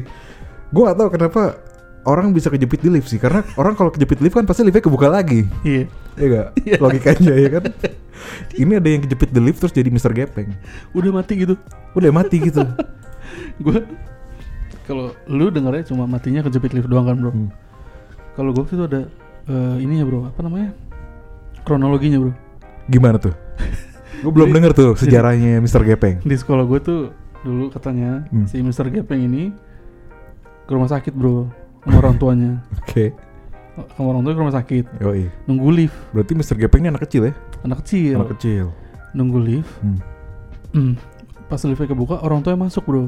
Gue 0.72 0.84
gak 0.88 0.98
tahu 1.00 1.10
kenapa 1.16 1.42
orang 2.08 2.32
bisa 2.32 2.48
kejepit 2.48 2.80
di 2.84 2.90
lift 2.92 3.12
sih 3.12 3.20
karena 3.20 3.44
orang 3.60 3.76
kalau 3.76 3.92
kejepit 3.92 4.24
lift 4.24 4.36
kan 4.36 4.48
pasti 4.48 4.64
liftnya 4.64 4.84
kebuka 4.84 5.08
lagi. 5.12 5.48
Iya. 5.64 5.88
Iya 6.18 6.28
gak? 6.28 6.48
Iya. 6.64 6.76
Logikanya 6.80 7.34
ya 7.36 7.50
kan. 7.60 7.64
Ini 8.58 8.74
ada 8.82 8.90
yang 8.90 9.02
kejepit 9.06 9.30
di 9.32 9.40
lift 9.44 9.60
terus 9.62 9.74
jadi 9.76 9.90
Mr. 9.92 10.12
Gepeng. 10.16 10.52
Udah 10.92 11.12
mati 11.12 11.34
gitu. 11.38 11.56
Udah 11.94 12.12
mati 12.12 12.38
gitu. 12.42 12.64
Gue 13.64 13.84
kalau 14.88 15.12
lu 15.28 15.52
dengarnya 15.52 15.84
cuma 15.84 16.08
matinya 16.08 16.40
kejepit 16.48 16.72
lift 16.72 16.88
doang 16.88 17.12
kan 17.12 17.18
bro. 17.20 17.32
Hmm. 17.32 17.52
Kalau 18.40 18.56
gue 18.56 18.64
itu 18.64 18.84
ada 18.88 19.02
eh, 19.52 19.76
ini 19.84 20.00
ya 20.00 20.06
bro, 20.08 20.32
apa 20.32 20.40
namanya? 20.46 20.72
Kronologinya 21.68 22.24
bro. 22.24 22.32
Gimana 22.88 23.20
tuh? 23.20 23.36
Gue 24.18 24.32
belum 24.32 24.48
Jadi- 24.48 24.56
denger 24.58 24.72
tuh 24.74 24.92
sejarahnya 25.02 25.60
Mr. 25.60 25.82
Gepeng. 25.84 26.18
Di 26.22 26.36
sekolah 26.36 26.64
gue 26.64 26.80
tuh 26.80 27.00
dulu 27.40 27.70
katanya 27.70 28.26
Hmm. 28.28 28.44
si 28.44 28.60
Mr. 28.60 28.90
Gepeng 28.90 29.24
ini 29.24 29.54
ke 30.64 30.72
rumah 30.72 30.88
sakit 30.88 31.12
bro 31.12 31.48
sama 31.80 31.98
orang 31.98 32.18
tuanya 32.22 32.52
Oke. 32.78 33.14
sama 33.94 34.08
orang 34.10 34.22
tuanya 34.22 34.36
ke 34.36 34.42
rumah 34.42 34.58
sakit 34.58 34.86
Yoi. 35.00 35.24
nunggu 35.46 35.70
lift 35.72 35.96
Berarti 36.12 36.34
Mr. 36.34 36.56
Gepeng 36.58 36.82
ini 36.82 36.90
anak 36.90 37.08
kecil 37.08 37.30
ya? 37.30 37.34
anak 37.62 37.86
kecil 37.86 38.16
Anak 38.18 38.32
kecil. 38.36 38.66
nunggu 39.14 39.40
lift 39.40 39.72
Hmm. 39.80 40.00
Hmm. 40.70 40.94
pas 41.46 41.62
liftnya 41.62 41.88
kebuka 41.88 42.20
orang 42.20 42.42
tuanya 42.42 42.60
masuk 42.60 42.84
bro 42.84 43.08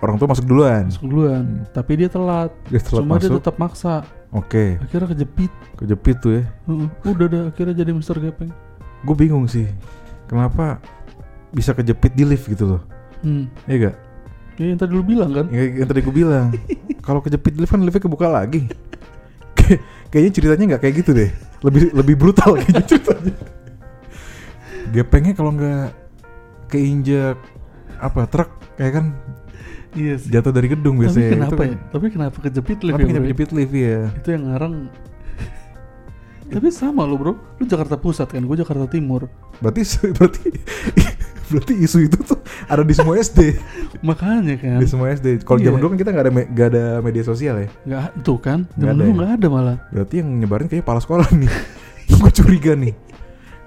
Orang 0.00 0.16
tua 0.16 0.26
masuk 0.26 0.48
duluan. 0.48 0.88
masuk 0.88 1.04
duluan 1.04 1.44
Hmm. 1.44 1.62
tapi 1.70 1.92
dia 1.94 2.08
telat 2.08 2.50
Dia 2.66 2.80
telat 2.80 3.04
cuma 3.04 3.14
dia 3.14 3.28
masuk. 3.28 3.38
tetap 3.38 3.54
maksa 3.54 3.94
Oke. 4.30 4.80
akhirnya 4.80 5.06
kejepit 5.10 5.52
Kejepit 5.76 6.16
tuh 6.18 6.32
ya. 6.32 6.42
Heeh. 6.64 6.88
udah 7.06 7.26
dah 7.28 7.42
akhirnya 7.46 7.74
jadi 7.76 7.92
Mr. 7.92 8.16
Gepeng 8.18 8.50
Gue 9.00 9.14
bingung 9.14 9.44
sih. 9.46 9.68
Kenapa 10.30 10.78
bisa 11.50 11.74
kejepit 11.74 12.14
di 12.14 12.22
lift 12.22 12.46
gitu 12.46 12.64
loh? 12.68 12.82
hmm. 13.20 13.50
Iya 13.66 13.76
gak? 13.84 13.96
ya 14.54 14.66
yang 14.66 14.78
tadi 14.78 14.92
lu 14.92 15.00
bilang 15.00 15.32
kan 15.32 15.46
Yang, 15.48 15.66
yang 15.74 15.88
tadi 15.88 16.00
gue 16.00 16.14
bilang. 16.14 16.46
Kalau 17.06 17.18
kejepit 17.18 17.50
di 17.50 17.58
lift 17.58 17.72
kan 17.72 17.80
liftnya 17.80 18.00
kebuka 18.00 18.28
lagi. 18.28 18.70
Kayak- 19.52 19.82
Kayaknya 20.06 20.32
ceritanya 20.32 20.64
nggak 20.68 20.82
kayak 20.82 20.94
gitu 20.96 21.10
deh. 21.12 21.30
Lebih 21.60 21.82
lebih 21.92 22.14
brutal 22.16 22.54
kayaknya 22.56 22.82
ceritanya. 22.84 23.34
Gepengnya 24.90 25.32
kalau 25.32 25.50
nggak 25.52 25.86
keinjak 26.66 27.38
apa 27.96 28.26
truk 28.26 28.48
kayak 28.74 28.92
kan 28.92 29.06
iya 29.92 30.14
sih 30.16 30.30
jatuh 30.30 30.50
dari 30.50 30.66
gedung 30.66 30.96
tapi 30.96 31.04
biasanya. 31.04 31.30
kenapa 31.36 31.54
Itu 31.54 31.62
ya 31.64 31.76
tapi 31.90 32.06
kenapa 32.08 32.36
kejepit 32.40 32.78
lift 32.80 32.90
Kenapa 32.92 33.02
ya 33.02 33.06
kejepit 33.12 33.28
jepit 33.28 33.50
lift 33.52 33.72
ya? 33.72 33.98
itu 34.12 34.28
yang 34.30 34.44
ngarang 34.46 34.74
tapi 36.50 36.68
sama 36.68 37.06
lo 37.06 37.14
bro 37.14 37.32
lu 37.56 37.64
Jakarta 37.64 37.94
Pusat 37.94 38.34
kan 38.34 38.42
gue 38.42 38.56
Jakarta 38.56 38.86
Timur 38.86 39.30
Berarti 39.58 39.80
berarti 40.18 40.46
berarti 41.50 41.74
isu 41.78 41.98
itu 42.06 42.18
tuh 42.22 42.38
ada 42.66 42.86
di 42.86 42.94
semua 42.94 43.18
SD. 43.18 43.58
makanya 44.06 44.54
kan 44.54 44.78
di 44.78 44.86
semua 44.86 45.10
SD. 45.10 45.42
Kalau 45.42 45.58
Iya. 45.58 45.66
zaman 45.66 45.78
dulu 45.78 45.88
kan 45.90 45.98
kita 45.98 46.10
nggak 46.10 46.24
ada 46.24 46.32
nggak 46.46 46.68
ada 46.70 46.84
media 47.00 47.22
sosial 47.22 47.54
ya. 47.58 47.68
nggak 47.82 48.22
tuh 48.22 48.38
kan 48.38 48.70
zaman 48.74 48.94
dulu 48.94 49.10
ya? 49.10 49.14
nggak 49.18 49.32
ada 49.34 49.46
malah 49.46 49.76
Berarti 49.90 50.14
yang 50.22 50.28
nyebarin 50.38 50.66
kayaknya 50.66 50.84
kepala 50.86 51.00
sekolah 51.00 51.26
nih. 51.32 51.50
gue 52.10 52.30
curiga 52.32 52.72
nih. 52.74 52.94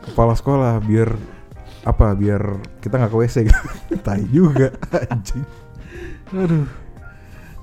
Kepala 0.04 0.34
sekolah 0.34 0.80
biar 0.80 1.10
apa? 1.84 2.08
Biar 2.15 2.41
kita 2.80 2.96
nggak 3.00 3.12
ke 3.12 3.17
WC 3.19 3.36
gitu. 3.48 3.60
Tai 4.00 4.24
juga 4.28 4.67
anjing. 5.12 5.43
aduh 6.34 6.65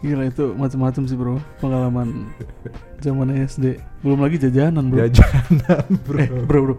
gila 0.00 0.24
itu 0.24 0.56
macam-macam 0.56 1.02
sih 1.04 1.12
bro 1.12 1.36
pengalaman 1.60 2.32
zaman 2.98 3.36
SD 3.38 3.76
belum 4.00 4.18
lagi 4.18 4.36
jajanan 4.38 4.88
bro 4.88 4.96
Jajanan, 5.04 5.84
Bro. 6.08 6.16
eh 6.16 6.28
bro 6.40 6.60
bro 6.64 6.76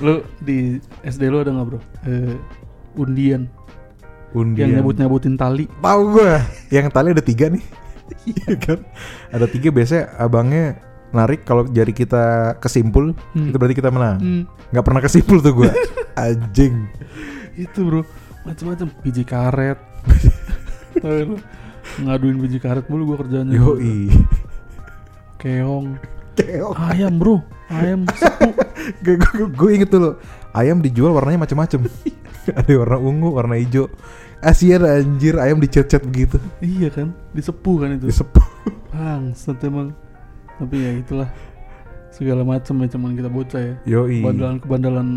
lu 0.00 0.14
di 0.38 0.76
SD 1.02 1.28
lu 1.28 1.38
ada 1.38 1.52
nggak 1.52 1.66
bro 1.68 1.80
eh, 2.04 2.32
undian, 2.92 3.44
Undian. 4.32 4.72
yang 4.72 4.80
nyabut 4.80 4.96
nyabutin 4.96 5.36
tali 5.36 5.68
Tahu 5.70 6.02
gue. 6.12 6.32
Yang 6.68 6.86
tali 6.90 7.08
ada 7.10 7.20
tiga 7.20 7.48
nih. 7.48 7.64
Iya 8.28 8.52
kan? 8.54 8.78
Ada 9.28 9.48
tiga 9.48 9.68
biasanya 9.68 10.12
abangnya 10.16 10.76
narik 11.10 11.44
kalau 11.44 11.64
jari 11.66 11.92
kita 11.92 12.56
kesimpul 12.56 13.16
Hmm. 13.32 13.48
itu 13.48 13.56
berarti 13.56 13.72
kita 13.74 13.88
menang. 13.88 14.16
Hmm, 14.16 14.42
nggak 14.68 14.84
pernah 14.84 15.00
kesimpul 15.00 15.40
tuh 15.40 15.52
gue 15.54 15.70
anjing 16.18 16.88
itu 17.54 17.78
bro 17.82 18.00
macam-macam 18.42 18.88
biji 19.00 19.22
karet 19.22 19.76
Tahu 20.94 21.12
lu, 21.26 21.36
ngaduin 22.00 22.38
biji 22.40 22.58
karet 22.62 22.88
mulu 22.88 23.12
gua 23.12 23.18
kerjanya. 23.20 23.52
Yoi. 23.52 24.08
Keong. 25.42 25.98
Keong. 26.38 26.74
Ayam 26.78 27.18
bro. 27.18 27.42
Ayam 27.72 28.04
sepu 28.16 28.52
gue 29.58 29.70
inget 29.74 29.90
dulu. 29.90 30.16
Ayam 30.52 30.78
dijual 30.84 31.12
warnanya 31.16 31.48
macem-macem. 31.48 31.88
Ada 32.58 32.72
warna 32.78 32.98
ungu 32.98 33.28
warna 33.34 33.58
hijau. 33.58 33.88
Asian 34.42 34.82
anjir 34.82 35.38
ayam 35.38 35.62
dicet-cet 35.62 36.02
begitu. 36.02 36.38
Iya 36.58 36.90
kan? 36.90 37.14
Disepu 37.30 37.78
kan 37.78 37.94
itu? 37.94 38.10
Disepuh. 38.10 38.42
Bangsat 38.92 39.62
emang. 39.62 39.94
Tapi 40.58 40.76
ya 40.78 40.90
itulah. 40.98 41.28
Segala 42.12 42.44
macam 42.44 42.82
ya 42.82 42.86
cuman 42.92 43.10
kita 43.14 43.30
bocah 43.30 43.60
ya. 43.62 43.74
Yoi. 43.86 44.20
Bandalan 44.20 44.58
kebandalan 44.58 45.08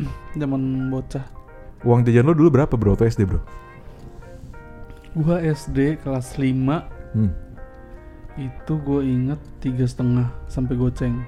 zaman 0.40 0.62
bocah. 0.88 1.24
Uang 1.84 2.02
jajan 2.08 2.24
lo 2.24 2.32
dulu 2.32 2.60
berapa 2.60 2.74
bro? 2.74 2.96
Atau 2.96 3.04
SD 3.06 3.28
bro 3.28 3.65
gua 5.16 5.40
SD 5.40 5.96
kelas 6.04 6.36
5 6.36 7.16
hmm. 7.16 7.32
itu 8.36 8.72
gue 8.84 9.00
inget 9.00 9.40
tiga 9.64 9.88
setengah 9.88 10.28
sampai 10.44 10.76
goceng. 10.76 11.24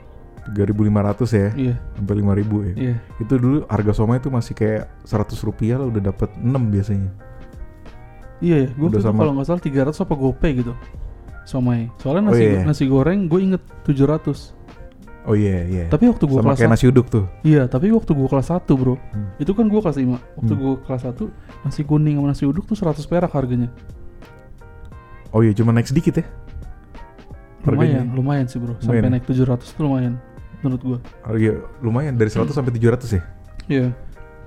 3.500 0.49 1.29
ya? 1.33 1.49
Iya. 1.57 1.75
Sampai 1.97 2.15
5.000 2.21 2.69
ya? 2.69 2.73
Iya. 2.77 2.97
Itu 3.21 3.35
dulu 3.41 3.65
harga 3.69 3.93
somai 3.97 4.21
itu 4.21 4.29
masih 4.29 4.53
kayak 4.53 4.89
100 5.05 5.37
rupiah 5.45 5.77
lah 5.81 5.89
udah 5.89 6.13
dapat 6.13 6.29
6 6.37 6.69
biasanya. 6.69 7.11
Iya 8.45 8.57
ya. 8.65 8.69
Gue 8.77 8.89
Udah 8.93 9.01
sama- 9.05 9.25
kalau 9.25 9.33
nggak 9.37 9.49
salah 9.49 9.61
300 9.65 10.05
apa 10.05 10.15
gopay 10.17 10.51
gitu 10.61 10.73
somai. 11.49 11.89
Soalnya 11.97 12.29
Oh, 12.29 12.33
nasi 12.33 12.45
iya. 12.45 12.61
nasi 12.65 12.85
goreng 12.85 13.25
gue 13.29 13.41
inget 13.41 13.63
700 13.89 14.53
oh 15.25 15.35
iya 15.35 15.65
iya. 15.65 15.85
Tapi 15.89 16.07
waktu 16.07 16.25
gue 16.25 16.37
sama 16.37 16.53
kelas 16.53 16.59
kayak 16.61 16.71
nasi 16.73 16.87
uduk 16.87 17.07
tuh. 17.09 17.25
Iya 17.43 17.67
tapi 17.67 17.91
waktu 17.91 18.13
gue 18.13 18.29
kelas 18.29 18.49
1 18.49 18.65
bro. 18.71 18.95
Hmm. 18.95 19.29
itu 19.37 19.51
kan 19.53 19.67
gue 19.67 19.81
kelas 19.81 19.97
5 19.97 20.07
waktu 20.39 20.53
Hmm. 20.53 20.61
gue 20.61 20.73
kelas 20.85 21.03
1 21.05 21.27
nasi 21.65 21.81
kuning 21.83 22.17
sama 22.17 22.29
nasi 22.29 22.45
uduk 22.45 22.65
tuh 22.65 22.77
100 22.77 23.03
perak 23.05 23.33
harganya. 23.33 23.69
Oh 25.31 25.41
iya 25.41 25.53
cuma 25.53 25.73
naik 25.73 25.87
sedikit 25.87 26.17
ya? 26.17 26.25
Lumayan 27.65 28.07
Harganya. 28.07 28.15
lumayan 28.15 28.47
sih 28.47 28.57
bro. 28.57 28.79
Sampai 28.79 29.03
Lumayan 29.03 29.05
ya? 29.05 29.11
naik 29.19 29.25
700 29.27 29.77
tuh 29.77 29.83
lumayan 29.83 30.15
menurut 30.59 30.83
gue 30.83 30.99
oh 31.29 31.37
iya 31.37 31.55
lumayan. 31.81 32.15
Dari 32.15 32.31
100 32.31 32.49
sampai 32.51 32.73
700 32.73 33.13
ya? 33.13 33.23
Iya. 33.69 33.87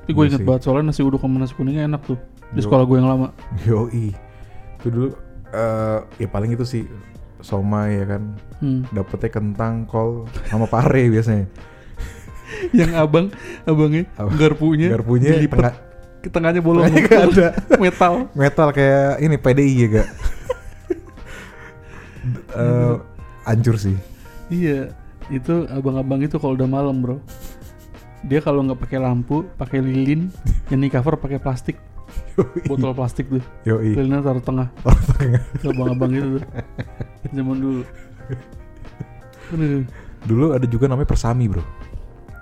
Tapi 0.01 0.12
gue 0.12 0.23
Iya 0.23 0.29
inget 0.34 0.41
sih. 0.41 0.47
banget 0.47 0.62
soalnya 0.65 0.84
nasi 0.89 1.01
uduk 1.01 1.21
sama 1.21 1.38
nasi 1.38 1.53
kuningnya 1.53 1.86
enak 1.86 2.01
tuh 2.03 2.17
di 2.51 2.60
Yo. 2.60 2.65
sekolah 2.65 2.84
gue 2.84 2.97
yang 2.97 3.07
lama. 3.07 3.27
Yoi. 3.63 4.12
Itu 4.81 4.88
dulu 4.89 5.07
eh 5.51 5.99
ya 6.17 6.27
paling 6.27 6.51
itu 6.51 6.65
sih 6.65 6.84
Somai 7.41 7.97
ya 7.97 8.06
kan? 8.06 8.23
Hmm. 8.62 8.86
Dapetnya 8.89 9.30
kentang, 9.30 9.86
kol, 9.86 10.30
sama 10.47 10.65
pare 10.65 11.10
biasanya. 11.13 11.45
Yang 12.75 12.91
abang 12.99 13.25
abangnya 13.63 14.04
Abang- 14.19 14.36
garpunya 14.36 14.91
Garpunya 14.91 15.39
dilipet 15.39 15.56
tengah, 15.58 15.75
ke 16.19 16.27
tengahnya 16.30 16.62
bolong. 16.62 16.84
Tengahnya 16.84 17.08
nggak 17.08 17.25
ada. 17.32 17.47
Metal. 17.84 18.13
Metal 18.36 18.67
kayak 18.75 19.23
ini 19.23 19.36
PDI 19.39 19.73
ya 19.73 19.88
gak 19.89 20.10
Eh, 22.54 22.95
Hancur 23.47 23.82
sih. 23.82 23.97
Iya 24.51 24.93
itu 25.32 25.65
abang-abang 25.71 26.21
itu 26.21 26.38
kalau 26.38 26.54
udah 26.54 26.69
malam 26.69 27.01
bro. 27.01 27.17
Dia 28.21 28.38
kalau 28.38 28.62
nggak 28.62 28.77
pakai 28.77 28.99
lampu 29.01 29.47
pakai 29.58 29.82
lilin 29.82 30.30
yang 30.69 30.80
di 30.84 30.91
cover 30.91 31.17
pakai 31.17 31.41
plastik 31.41 31.80
Yoi. 32.38 32.62
Botol 32.67 32.91
plastik 32.95 33.26
tuh. 33.28 33.43
Yoi. 33.67 33.95
Lilinnya 33.95 34.24
taruh 34.24 34.43
tengah. 34.43 34.67
Oh, 34.88 34.97
tengah. 35.15 35.41
Abang-abang 35.67 36.12
itu 36.15 36.28
tuh. 36.39 36.43
Zaman 37.36 37.58
dulu. 37.60 37.82
Aduh. 39.52 39.84
Dulu 40.21 40.45
ada 40.54 40.65
juga 40.69 40.86
namanya 40.88 41.10
Persami 41.10 41.45
bro. 41.50 41.63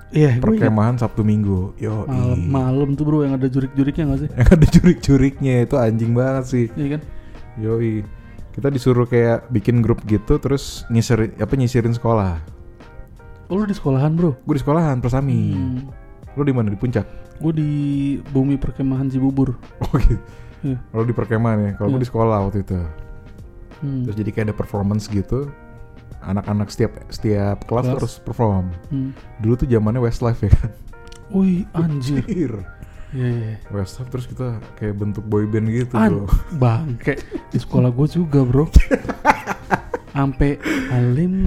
Iya 0.09 0.41
ingat 0.41 0.41
Perkemahan 0.41 0.95
Sabtu 0.97 1.21
Minggu. 1.21 1.77
Yoi. 1.77 2.09
Malam 2.09 2.39
malam 2.49 2.89
tuh 2.97 3.05
bro 3.05 3.21
yang 3.21 3.37
ada 3.37 3.45
jurik-juriknya 3.45 4.03
nggak 4.09 4.19
sih? 4.25 4.29
Yang 4.33 4.49
ada 4.49 4.67
jurik-juriknya 4.67 5.53
itu 5.69 5.75
anjing 5.77 6.11
banget 6.17 6.45
sih. 6.49 6.65
Iya 6.73 6.97
kan? 6.97 7.01
Yoi. 7.61 8.01
Kita 8.49 8.67
disuruh 8.73 9.07
kayak 9.07 9.47
bikin 9.53 9.79
grup 9.79 10.03
gitu 10.03 10.35
Terus 10.41 10.83
nyisirin, 10.91 11.31
apa, 11.39 11.53
nyisirin 11.55 11.93
sekolah. 11.95 12.41
Oh 13.49 13.57
lu 13.57 13.65
di 13.65 13.73
sekolahan 13.73 14.13
bro? 14.13 14.37
Gue 14.45 14.57
di 14.57 14.61
sekolahan 14.61 15.01
Persami. 15.01 15.41
Hmm. 15.53 15.98
Lu 16.39 16.47
di 16.47 16.55
mana 16.55 16.71
di 16.71 16.79
puncak? 16.79 17.03
gue 17.35 17.51
di 17.51 17.69
bumi 18.31 18.55
perkemahan 18.55 19.07
Cibubur 19.07 19.55
Oh 19.79 19.95
gitu. 19.95 20.19
Iya. 20.59 20.75
Kalau 20.91 21.03
di 21.03 21.11
perkemahan 21.11 21.59
ya, 21.61 21.71
kalau 21.75 21.87
gue 21.89 21.99
Iya. 21.99 22.03
di 22.03 22.09
sekolah 22.09 22.37
waktu 22.41 22.59
itu. 22.63 22.79
hmm. 23.79 24.01
Terus 24.03 24.15
jadi 24.17 24.29
kayak 24.29 24.45
ada 24.47 24.55
performance 24.55 25.07
gitu. 25.07 25.47
Anak-anak 26.19 26.67
setiap 26.67 26.91
setiap 27.07 27.63
kelas 27.63 27.85
Kelas. 27.85 27.95
harus 27.95 28.13
perform. 28.19 28.71
Hmm. 28.87 29.11
Dulu 29.39 29.55
tuh 29.55 29.67
zamannya 29.67 29.99
Westlife 29.99 30.43
ya 30.43 30.51
kan. 30.51 30.71
Wih 31.31 31.63
anjir 31.71 32.19
Anjir. 32.23 32.53
Iya, 33.09 33.27
iya. 33.31 33.53
Westlife 33.71 34.09
terus 34.09 34.27
kita 34.27 34.59
kayak 34.75 34.95
bentuk 34.95 35.23
boyband 35.23 35.67
gitu 35.67 35.95
An- 35.95 36.11
bro. 36.11 36.27
Bang, 36.61 36.99
kayak 36.99 37.23
di 37.47 37.57
sekolah 37.57 37.87
gue 37.89 38.07
juga 38.09 38.43
bro. 38.43 38.67
Ampe 40.11 40.57
alim 40.91 41.45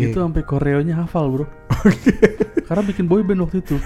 itu 0.00 0.16
sampai 0.16 0.42
koreonya 0.42 0.94
hafal 0.96 1.28
bro. 1.28 1.44
Karena 2.68 2.82
bikin 2.82 3.04
boyband 3.04 3.40
waktu 3.44 3.60
itu. 3.60 3.76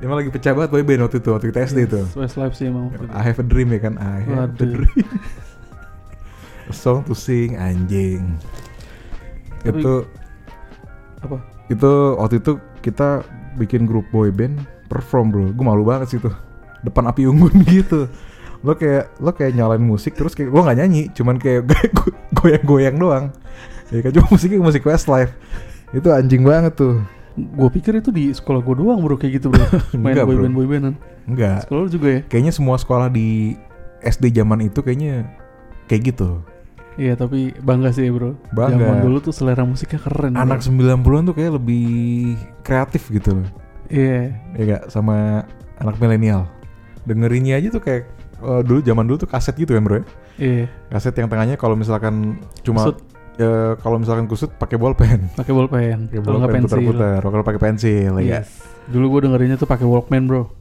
Emang 0.00 0.16
lagi 0.16 0.32
pecah 0.32 0.56
banget 0.56 0.70
boyband 0.72 1.00
waktu 1.04 1.18
itu, 1.20 1.28
waktu 1.28 1.46
kita 1.52 1.60
SD 1.68 1.78
itu. 1.90 2.00
Westlife 2.16 2.54
sih 2.56 2.70
emang. 2.70 2.94
I 3.12 3.20
have 3.20 3.42
a 3.42 3.46
dream 3.46 3.68
ya 3.74 3.80
kan, 3.82 4.00
I 4.00 4.24
have 4.24 4.54
a 4.54 4.56
dream. 4.56 4.88
A 6.66 6.72
song 6.72 7.02
to 7.04 7.12
sing 7.12 7.58
anjing. 7.58 8.38
Tapi- 9.60 9.82
itu 9.84 9.94
Apa? 11.20 11.36
itu 11.68 11.92
waktu 12.16 12.40
itu 12.40 12.52
kita 12.80 13.22
bikin 13.60 13.84
grup 13.84 14.08
boy 14.08 14.32
band 14.32 14.56
perform 14.88 15.28
bro 15.28 15.46
gue 15.52 15.64
malu 15.64 15.84
banget 15.84 16.16
sih 16.16 16.18
tuh 16.18 16.32
depan 16.80 17.06
api 17.06 17.28
unggun 17.28 17.60
gitu 17.68 18.08
lo 18.64 18.72
kayak 18.72 19.12
lo 19.20 19.36
kayak 19.36 19.52
nyalain 19.52 19.84
musik 19.84 20.16
terus 20.16 20.32
kayak 20.32 20.48
lo 20.48 20.64
nggak 20.64 20.80
nyanyi 20.80 21.12
cuman 21.12 21.36
kayak 21.36 21.68
goyang-goyang 22.40 22.96
doang 22.96 23.24
ya 23.92 24.00
kan 24.00 24.10
cuma 24.16 24.26
musiknya 24.32 24.64
musik 24.64 24.82
Westlife 24.82 25.36
itu 25.90 26.08
anjing 26.10 26.42
banget 26.46 26.74
tuh 26.78 27.02
Gue 27.38 27.70
pikir 27.72 27.96
itu 27.96 28.10
di 28.10 28.34
sekolah 28.34 28.60
gue 28.60 28.74
doang 28.82 29.00
bro 29.00 29.14
kayak 29.16 29.40
gitu 29.40 29.48
bro. 29.54 29.62
Main 29.96 30.12
Enggak, 30.12 30.24
bro. 30.26 30.34
boyband 30.34 30.54
boybandan. 30.54 30.94
Enggak. 31.24 31.64
Sekolah 31.64 31.80
lu 31.86 31.90
juga 31.90 32.08
ya? 32.10 32.20
Kayaknya 32.26 32.52
semua 32.52 32.76
sekolah 32.76 33.08
di 33.08 33.54
SD 34.02 34.34
zaman 34.34 34.66
itu 34.66 34.82
kayaknya 34.82 35.30
kayak 35.86 36.12
gitu. 36.12 36.42
Iya 36.98 37.14
tapi 37.16 37.54
bangga 37.62 37.94
sih 37.94 38.10
bro. 38.10 38.34
Bangga. 38.52 38.82
Zaman 38.82 38.96
dulu 39.06 39.16
tuh 39.22 39.32
selera 39.32 39.62
musiknya 39.62 40.02
keren. 40.02 40.36
bro. 40.36 40.42
Anak 40.42 40.60
90-an 40.66 41.22
tuh 41.30 41.34
kayak 41.38 41.52
lebih 41.56 41.86
kreatif 42.66 43.08
gitu 43.08 43.40
loh. 43.40 43.48
Iya. 43.88 44.34
Ya 44.58 44.62
gak 44.76 44.82
sama 44.92 45.46
anak 45.80 45.96
milenial. 46.02 46.50
Dengerinnya 47.06 47.56
aja 47.56 47.72
tuh 47.72 47.80
kayak 47.80 48.04
eh, 48.42 48.62
dulu 48.66 48.84
zaman 48.84 49.06
dulu 49.06 49.16
tuh 49.22 49.30
kaset 49.30 49.54
gitu 49.56 49.72
kan 49.72 49.82
bro 49.86 50.02
ya. 50.02 50.04
Iya. 50.36 50.64
Kaset 50.92 51.14
yang 51.16 51.30
tengahnya 51.30 51.56
kalau 51.56 51.78
misalkan 51.78 52.42
cuma 52.66 52.90
Kusut. 52.90 53.00
Eh, 53.40 53.72
kalau 53.80 53.96
misalkan 53.96 54.28
kusut 54.28 54.52
pakai 54.54 54.76
bolpen. 54.76 55.26
Pakai 55.40 55.50
bolpen. 55.50 56.06
Pakai 56.06 56.20
Kalau 56.20 56.36
nggak 56.38 56.46
bolpen 56.46 56.62
pensil. 56.62 56.76
putar-putar. 56.76 57.20
Kalau 57.24 57.42
pakai 57.42 57.60
pensil 57.60 58.12
ya. 58.20 58.44
Yes. 58.44 58.48
Dulu 58.86 59.16
gue 59.16 59.20
dengerinnya 59.24 59.56
tuh 59.56 59.64
pakai 59.64 59.88
Walkman 59.88 60.28
bro. 60.28 60.50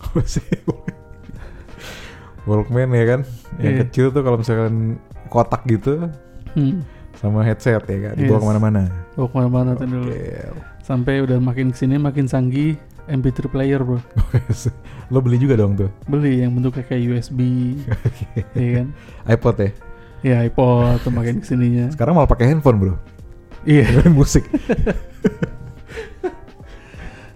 Walkman 2.47 2.89
ya 2.91 3.05
kan, 3.05 3.21
yang 3.61 3.73
Iya. 3.77 3.81
kecil 3.85 4.05
tuh 4.09 4.21
kalau 4.21 4.37
misalkan 4.37 4.97
kotak 5.29 5.61
gitu 5.65 6.09
Hmm. 6.55 6.81
sama 7.13 7.43
headset 7.43 7.83
ya 7.83 8.09
kan, 8.09 8.13
dibawa 8.15 8.33
Yes. 8.33 8.41
ke 8.41 8.47
mana-mana. 8.47 8.81
Bawa 9.13 9.27
ke 9.27 9.35
mana-mana 9.35 9.71
tuh 9.75 9.85
dulu. 9.85 10.09
Sampai 10.81 11.21
udah 11.21 11.37
makin 11.37 11.69
ke 11.69 11.77
sini 11.77 12.01
makin 12.01 12.25
canggih 12.25 12.73
MP3 13.05 13.45
player 13.45 13.81
bro. 13.81 14.01
Lo 15.13 15.19
beli 15.19 15.37
juga 15.37 15.57
dong 15.57 15.73
tuh 15.73 15.89
Beli 16.05 16.41
yang 16.41 16.53
bentuknya 16.53 16.85
kayak 16.85 17.01
USB. 17.11 17.39
Iya 18.53 18.69
kan? 18.81 18.87
iPod 19.27 19.55
ya. 19.59 19.69
Ya 20.19 20.43
iPod 20.43 20.99
tuh 20.99 21.11
makin 21.11 21.39
ke 21.39 21.47
sininya. 21.47 21.87
Sekarang 21.89 22.11
malah 22.13 22.27
pakai 22.27 22.51
handphone 22.51 22.77
bro, 22.77 22.93
Iya. 23.63 23.87
dengerin 23.89 24.13
musik. 24.13 24.43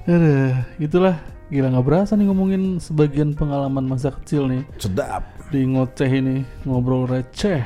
Aduh, 0.03 0.51
itulah 0.77 1.15
gila 1.47 1.71
nggak 1.71 1.85
berasa 1.85 2.19
nih 2.19 2.27
ngomongin 2.27 2.75
sebagian 2.77 3.31
pengalaman 3.31 3.85
masa 3.85 4.11
kecil 4.11 4.51
nih 4.51 4.67
Sedap. 4.75 5.23
di 5.47 5.63
ngoceh 5.63 6.09
ini 6.09 6.35
ngobrol 6.65 7.07
receh. 7.07 7.63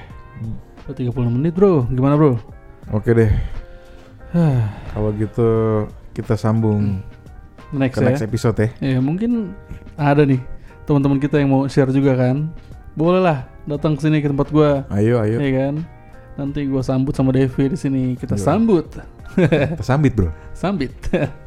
Udah 0.86 0.93
30 0.93 1.34
menit 1.34 1.57
bro, 1.57 1.89
gimana 1.89 2.13
bro? 2.13 2.38
Oke 2.93 3.11
deh, 3.11 3.32
Hah, 4.32 4.70
kalau 4.93 5.09
gitu 5.11 5.49
kita 6.13 6.38
sambung 6.38 7.01
next 7.74 7.97
ke 7.97 8.05
ya. 8.05 8.07
next 8.13 8.24
episode 8.24 8.55
ya. 8.55 8.70
Ya 8.80 8.99
mungkin 9.01 9.57
ada 9.97 10.24
nih 10.24 10.39
teman-teman 10.86 11.18
kita 11.18 11.41
yang 11.41 11.49
mau 11.49 11.65
share 11.65 11.89
juga 11.89 12.13
kan. 12.15 12.53
Boleh 12.98 13.22
lah 13.22 13.45
datang 13.64 13.93
ke 13.93 14.02
sini 14.02 14.20
ke 14.20 14.28
tempat 14.28 14.50
gua, 14.50 14.89
Ayo, 14.89 15.22
ayo. 15.22 15.38
ya 15.38 15.52
kan? 15.70 15.76
Nanti 16.34 16.66
gua 16.66 16.82
sambut 16.82 17.14
sama 17.14 17.30
Devi 17.30 17.70
di 17.70 17.78
sini. 17.78 18.18
Kita 18.18 18.34
Iya. 18.34 18.41
sambut. 18.43 18.86
Kita 19.38 19.86
sambit 19.86 20.18
bro. 20.18 20.34
Sambit. 20.58 20.89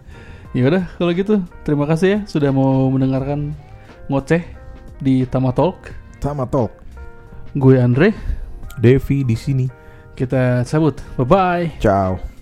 ya 0.55 0.63
udah 0.63 0.83
kalau 0.95 1.11
gitu 1.11 1.43
terima 1.63 1.87
kasih 1.87 2.09
ya 2.11 2.19
sudah 2.27 2.51
mau 2.51 2.87
mendengarkan 2.87 3.51
ngoceh 4.07 4.43
di 4.99 5.27
Tama 5.27 5.51
Talk. 5.51 5.91
Sama 6.23 6.47
talk. 6.47 6.71
Gue 7.53 7.81
Andre, 7.81 8.15
Devi 8.79 9.27
di 9.27 9.35
sini. 9.35 9.67
kita 10.15 10.69
cabut. 10.69 11.01
Bye 11.17 11.25
bye. 11.25 11.67
Ciao. 11.81 12.40